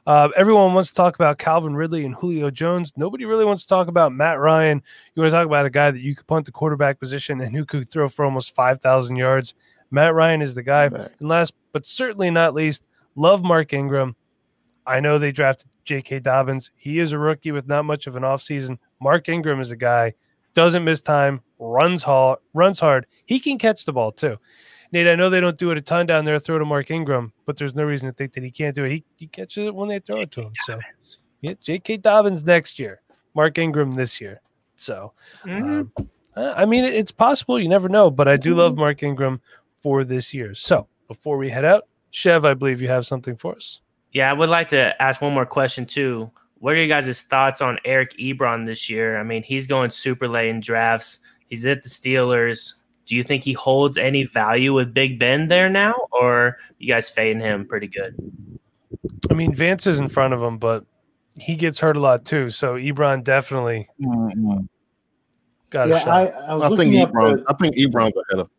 [0.06, 2.92] Uh, everyone wants to talk about Calvin Ridley and Julio Jones.
[2.96, 4.80] Nobody really wants to talk about Matt Ryan.
[5.16, 7.56] You want to talk about a guy that you could punt the quarterback position and
[7.56, 9.54] who could throw for almost 5,000 yards.
[9.90, 10.84] Matt Ryan is the guy.
[10.84, 12.86] And last but certainly not least,
[13.16, 14.14] love Mark Ingram.
[14.86, 16.20] I know they drafted J.K.
[16.20, 16.70] Dobbins.
[16.76, 18.78] He is a rookie with not much of an offseason.
[19.00, 20.14] Mark Ingram is a guy
[20.56, 23.06] doesn't miss time, runs hard, runs hard.
[23.26, 24.38] He can catch the ball too.
[24.90, 27.32] Nate, I know they don't do it a ton down there, throw to Mark Ingram,
[27.44, 28.90] but there's no reason to think that he can't do it.
[28.90, 30.52] He, he catches it when they throw it to him.
[30.64, 30.80] So,
[31.42, 31.98] yeah, J.K.
[31.98, 33.02] Dobbins next year,
[33.34, 34.40] Mark Ingram this year.
[34.76, 35.12] So,
[35.44, 35.80] mm-hmm.
[36.00, 37.60] um, I mean, it's possible.
[37.60, 38.80] You never know, but I do love mm-hmm.
[38.80, 39.42] Mark Ingram
[39.82, 40.54] for this year.
[40.54, 43.80] So, before we head out, Chev, I believe you have something for us.
[44.12, 46.30] Yeah, I would like to ask one more question too.
[46.58, 49.18] What are you guys' thoughts on Eric Ebron this year?
[49.18, 51.18] I mean, he's going super late in drafts.
[51.48, 52.74] He's at the Steelers.
[53.04, 57.08] Do you think he holds any value with Big Ben there now, or you guys
[57.08, 58.16] fading him pretty good?
[59.30, 60.84] I mean, Vance is in front of him, but
[61.36, 62.50] he gets hurt a lot too.
[62.50, 64.64] So Ebron definitely mm-hmm.
[65.70, 66.08] got yeah, a shot.
[66.08, 67.44] I, I, was I think Ebron.
[67.44, 68.50] The, I think Ebron's ahead of.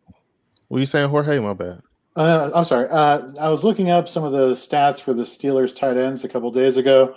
[0.67, 1.39] What are you saying, Jorge?
[1.39, 1.81] My bad.
[2.15, 2.87] Uh, I'm sorry.
[2.89, 6.29] Uh, I was looking up some of the stats for the Steelers tight ends a
[6.29, 7.15] couple days ago,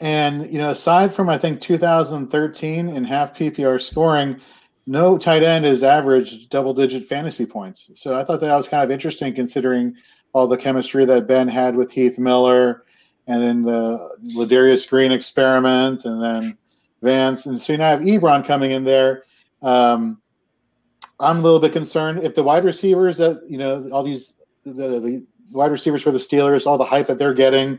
[0.00, 4.40] and you know, aside from I think 2013 in half PPR scoring,
[4.86, 7.90] no tight end has averaged double digit fantasy points.
[7.94, 9.96] So I thought that was kind of interesting considering
[10.32, 12.84] all the chemistry that Ben had with Heath Miller
[13.26, 16.58] and then the Ladarius Green experiment and then
[17.02, 17.46] Vance.
[17.46, 19.24] And so now I have Ebron coming in there.
[19.62, 20.20] Um,
[21.18, 24.34] I'm a little bit concerned if the wide receivers that, you know, all these,
[24.64, 27.78] the, the wide receivers for the Steelers, all the hype that they're getting,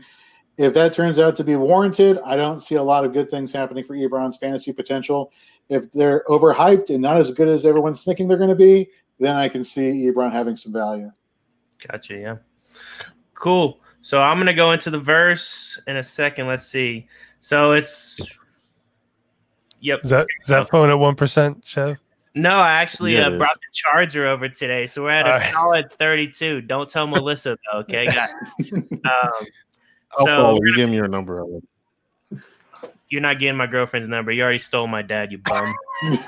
[0.58, 3.52] If that turns out to be warranted, I don't see a lot of good things
[3.52, 5.32] happening for Ebron's fantasy potential.
[5.68, 8.88] If they're overhyped and not as good as everyone's thinking they're going to be,
[9.20, 11.10] then I can see Ebron having some value.
[11.86, 12.16] Gotcha.
[12.16, 12.36] Yeah.
[13.34, 13.80] Cool.
[14.02, 16.46] So I'm gonna go into the verse in a second.
[16.46, 17.06] Let's see.
[17.40, 18.18] So it's
[19.80, 20.00] yep.
[20.02, 21.98] Is that is that phone at one percent, Chev?
[22.34, 25.38] No, I actually Yeah, uh, brought the charger over today, so we're at a All
[25.38, 25.52] right.
[25.52, 26.62] solid 32.
[26.62, 28.06] Don't tell Melissa though, okay?
[28.06, 28.30] Got
[28.60, 28.84] it.
[29.04, 29.46] Um,
[30.18, 30.66] I'll so call.
[30.66, 31.38] You give me your number.
[31.38, 31.62] Ellen.
[33.08, 34.32] you're not getting my girlfriend's number.
[34.32, 35.74] You already stole my dad, you bum.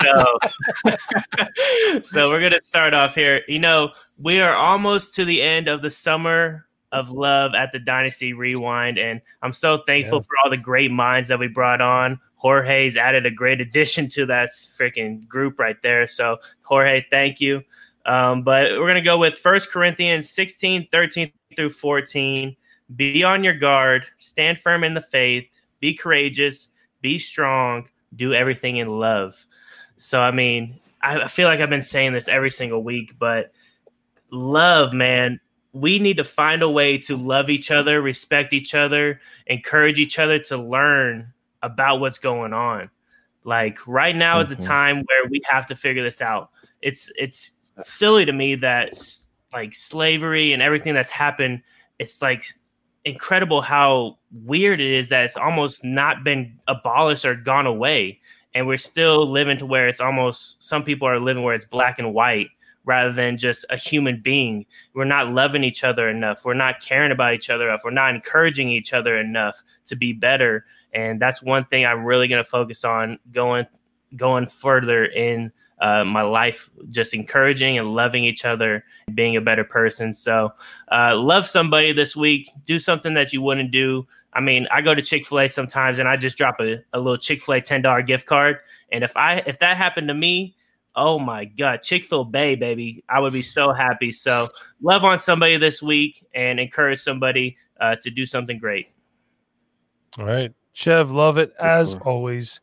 [0.00, 0.38] so,
[2.02, 3.42] so we're gonna start off here.
[3.48, 7.78] You know, we are almost to the end of the summer of love at the
[7.78, 10.22] Dynasty Rewind, and I'm so thankful Yeah.
[10.22, 12.20] for all the great minds that we brought on.
[12.36, 16.06] Jorge's added a great addition to that freaking group right there.
[16.06, 17.62] So, Jorge, thank you.
[18.04, 22.56] Um, but we're gonna go with First Corinthians 16, 13 through 14.
[22.94, 25.48] Be on your guard, stand firm in the faith,
[25.80, 26.68] be courageous,
[27.00, 29.44] be strong, do everything in love.
[29.96, 33.52] So, I mean, I, feel like I've been saying this every single week, but
[34.30, 35.40] love, man,
[35.72, 40.18] we need to find a way to love each other, respect each other, encourage each
[40.18, 41.32] other to learn
[41.62, 42.90] about what's going on.
[43.44, 44.66] Like right now is the Mhm.
[44.66, 46.50] time where we have to figure this out.
[46.82, 48.98] It's it's silly to me that
[49.52, 51.62] like slavery and everything that's happened,
[51.98, 52.44] it's like
[53.06, 58.20] incredible how weird it is that it's almost not been abolished or gone away.
[58.54, 61.98] And we're still living to where it's almost some people are living where it's black
[61.98, 62.48] and white
[62.84, 64.66] rather than just a human being.
[64.94, 66.44] We're not loving each other enough.
[66.44, 67.82] We're not caring about each other enough.
[67.84, 70.64] We're not encouraging each other enough to be better.
[70.92, 73.66] And that's one thing i'm really going to focus on going
[74.16, 79.64] going further in uh, my life just encouraging and loving each other being a better
[79.64, 80.52] person so
[80.92, 84.06] uh, love somebody this week do something that you wouldn't do
[84.36, 86.98] I mean, I go to Chick Fil A sometimes, and I just drop a, a
[86.98, 88.58] little Chick Fil A ten dollar gift card.
[88.92, 90.54] And if I if that happened to me,
[90.94, 94.12] oh my god, Chick Fil A baby, I would be so happy.
[94.12, 94.48] So
[94.82, 98.88] love on somebody this week and encourage somebody uh, to do something great.
[100.18, 102.00] All right, Chev, love it For as sure.
[102.00, 102.60] always.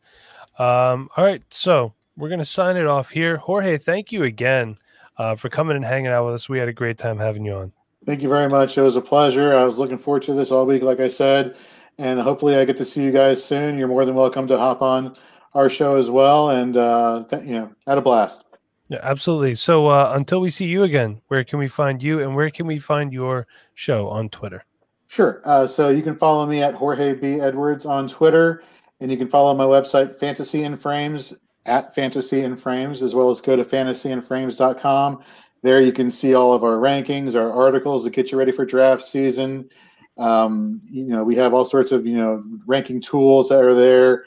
[0.60, 3.36] Um, all right, so we're gonna sign it off here.
[3.36, 4.78] Jorge, thank you again
[5.18, 6.48] uh, for coming and hanging out with us.
[6.48, 7.72] We had a great time having you on.
[8.04, 8.76] Thank you very much.
[8.76, 9.54] It was a pleasure.
[9.54, 11.56] I was looking forward to this all week, like I said,
[11.98, 13.78] and hopefully I get to see you guys soon.
[13.78, 15.16] You're more than welcome to hop on
[15.54, 18.44] our show as well, and uh, th- you know, had a blast.
[18.88, 19.54] Yeah, absolutely.
[19.54, 22.66] So uh, until we see you again, where can we find you, and where can
[22.66, 24.64] we find your show on Twitter?
[25.08, 25.40] Sure.
[25.44, 28.62] Uh, so you can follow me at Jorge B Edwards on Twitter,
[29.00, 31.32] and you can follow my website Fantasy in Frames
[31.66, 35.22] at Fantasy and Frames, as well as go to fantasyinframes.com.
[35.62, 38.66] There you can see all of our rankings, our articles that get you ready for
[38.66, 39.70] draft season.
[40.18, 44.26] Um, you know, we have all sorts of you know ranking tools that are there,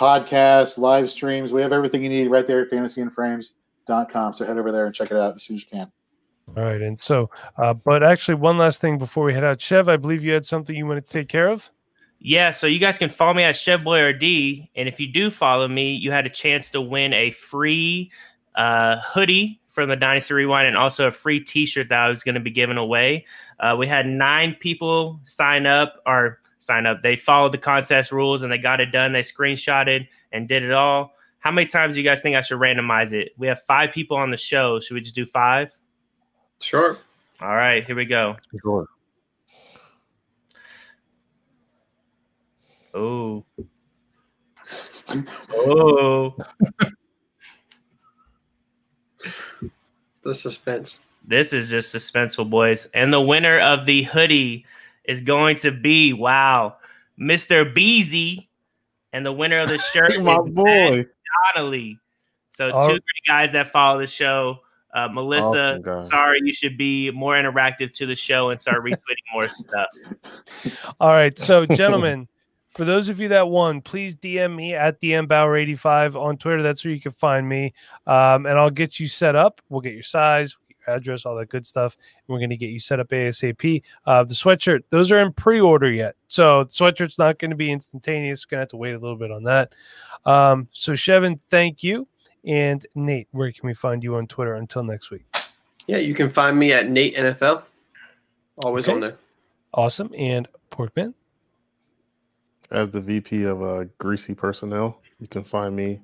[0.00, 1.52] podcasts, live streams.
[1.52, 4.32] We have everything you need right there at fantasyinframes.com.
[4.32, 5.92] So head over there and check it out as soon as you can.
[6.56, 7.28] All right, and so,
[7.58, 10.46] uh, but actually, one last thing before we head out, Chev, I believe you had
[10.46, 11.70] something you wanted to take care of.
[12.20, 15.94] Yeah, so you guys can follow me at ChevBoyRD, and if you do follow me,
[15.94, 18.10] you had a chance to win a free
[18.56, 22.34] uh, hoodie from the Dynasty Rewind and also a free T-shirt that I was going
[22.34, 23.24] to be giving away.
[23.60, 27.02] Uh, we had nine people sign up or sign up.
[27.02, 29.12] They followed the contest rules and they got it done.
[29.12, 31.12] They screenshotted and did it all.
[31.38, 33.32] How many times do you guys think I should randomize it?
[33.38, 34.80] We have five people on the show.
[34.80, 35.72] Should we just do five?
[36.58, 36.98] Sure.
[37.40, 38.36] All right, here we go.
[38.60, 38.88] Sure.
[42.94, 43.44] Oh.
[45.52, 46.36] Oh.
[50.22, 51.02] The suspense.
[51.26, 52.86] This is just suspenseful, boys.
[52.94, 54.64] And the winner of the hoodie
[55.04, 56.76] is going to be wow,
[57.20, 57.72] Mr.
[57.74, 58.48] Beezy.
[59.12, 61.06] And the winner of the shirt my is Matt boy.
[61.54, 61.98] Donnelly.
[62.50, 62.80] So Oh.
[62.88, 64.60] two great guys that follow the show.
[64.94, 65.44] Uh, Melissa,
[65.74, 66.08] Awesome, guys.
[66.08, 68.96] sorry, you should be more interactive to the show and start retweeting
[69.34, 69.86] more stuff.
[70.98, 72.26] All right, so gentlemen,
[72.78, 76.62] for those of you that won, please DM me at dmbauer85 on Twitter.
[76.62, 77.74] That's where you can find me,
[78.06, 79.60] um, and I'll get you set up.
[79.68, 81.96] We'll get your size, your address, all that good stuff.
[81.96, 83.82] And we're going to get you set up ASAP.
[84.06, 87.72] Uh, the sweatshirt, those are in pre-order yet, so the sweatshirt's not going to be
[87.72, 88.44] instantaneous.
[88.44, 89.74] Going to have to wait a little bit on that.
[90.24, 92.06] Um, so Shevin, thank you,
[92.46, 94.54] and Nate, where can we find you on Twitter?
[94.54, 95.24] Until next week.
[95.88, 97.64] Yeah, you can find me at Nate NFL.
[98.58, 98.94] Always Okay.
[98.94, 99.16] on there.
[99.74, 101.14] Awesome, and Porkman.
[102.70, 106.00] As the VP of uh, Greasy Personnel, you can find me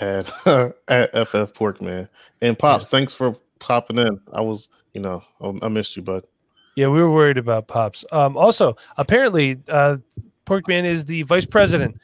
[0.00, 0.26] at
[0.88, 2.08] at FF Porkman.
[2.42, 2.90] And Pops, Yes.
[2.90, 4.20] thanks for popping in.
[4.32, 5.22] I was, you know,
[5.62, 6.24] I- missed you, bud.
[6.76, 8.04] Yeah, we were worried about pops.
[8.12, 9.96] Um, also, apparently, uh,
[10.44, 11.98] Porkman is the vice president,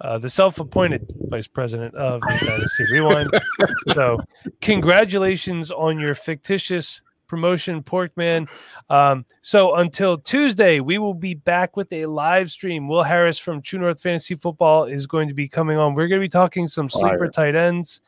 [0.00, 3.30] uh, the self-appointed vice president of the Dynasty Rewind.
[3.94, 4.20] so,
[4.60, 8.48] congratulations on your fictitious promotion, Porkman.
[8.88, 12.88] Um, so until Tuesday, we will be back with a live stream.
[12.88, 15.94] Will Harris from True North Fantasy Football is going to be coming on.
[15.94, 17.52] We're going to be talking some sleeper Fire.
[17.52, 18.00] tight ends.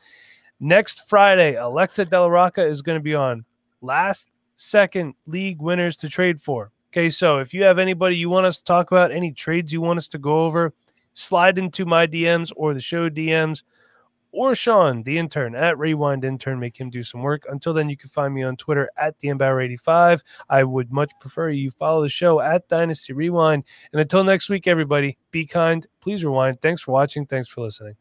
[0.59, 3.45] Next Friday, Alexa Della Rocca is going to be on.
[3.81, 6.71] Last second league winners to trade for.
[6.91, 9.81] Okay, so if you have anybody you want us to talk about, any trades you
[9.81, 10.73] want us to go over,
[11.13, 13.63] slide into my DMs or the show DMs
[14.37, 17.43] or Sean, the intern at Rewind Intern, make him do some work.
[17.49, 20.21] Until then, you can find me on Twitter at DMBauer85.
[20.47, 23.63] I would much prefer you follow the show at Dynasty Rewind.
[23.91, 26.61] And until next week, everybody, be kind, please rewind.
[26.61, 27.25] Thanks for watching.
[27.25, 27.95] Thanks for listening.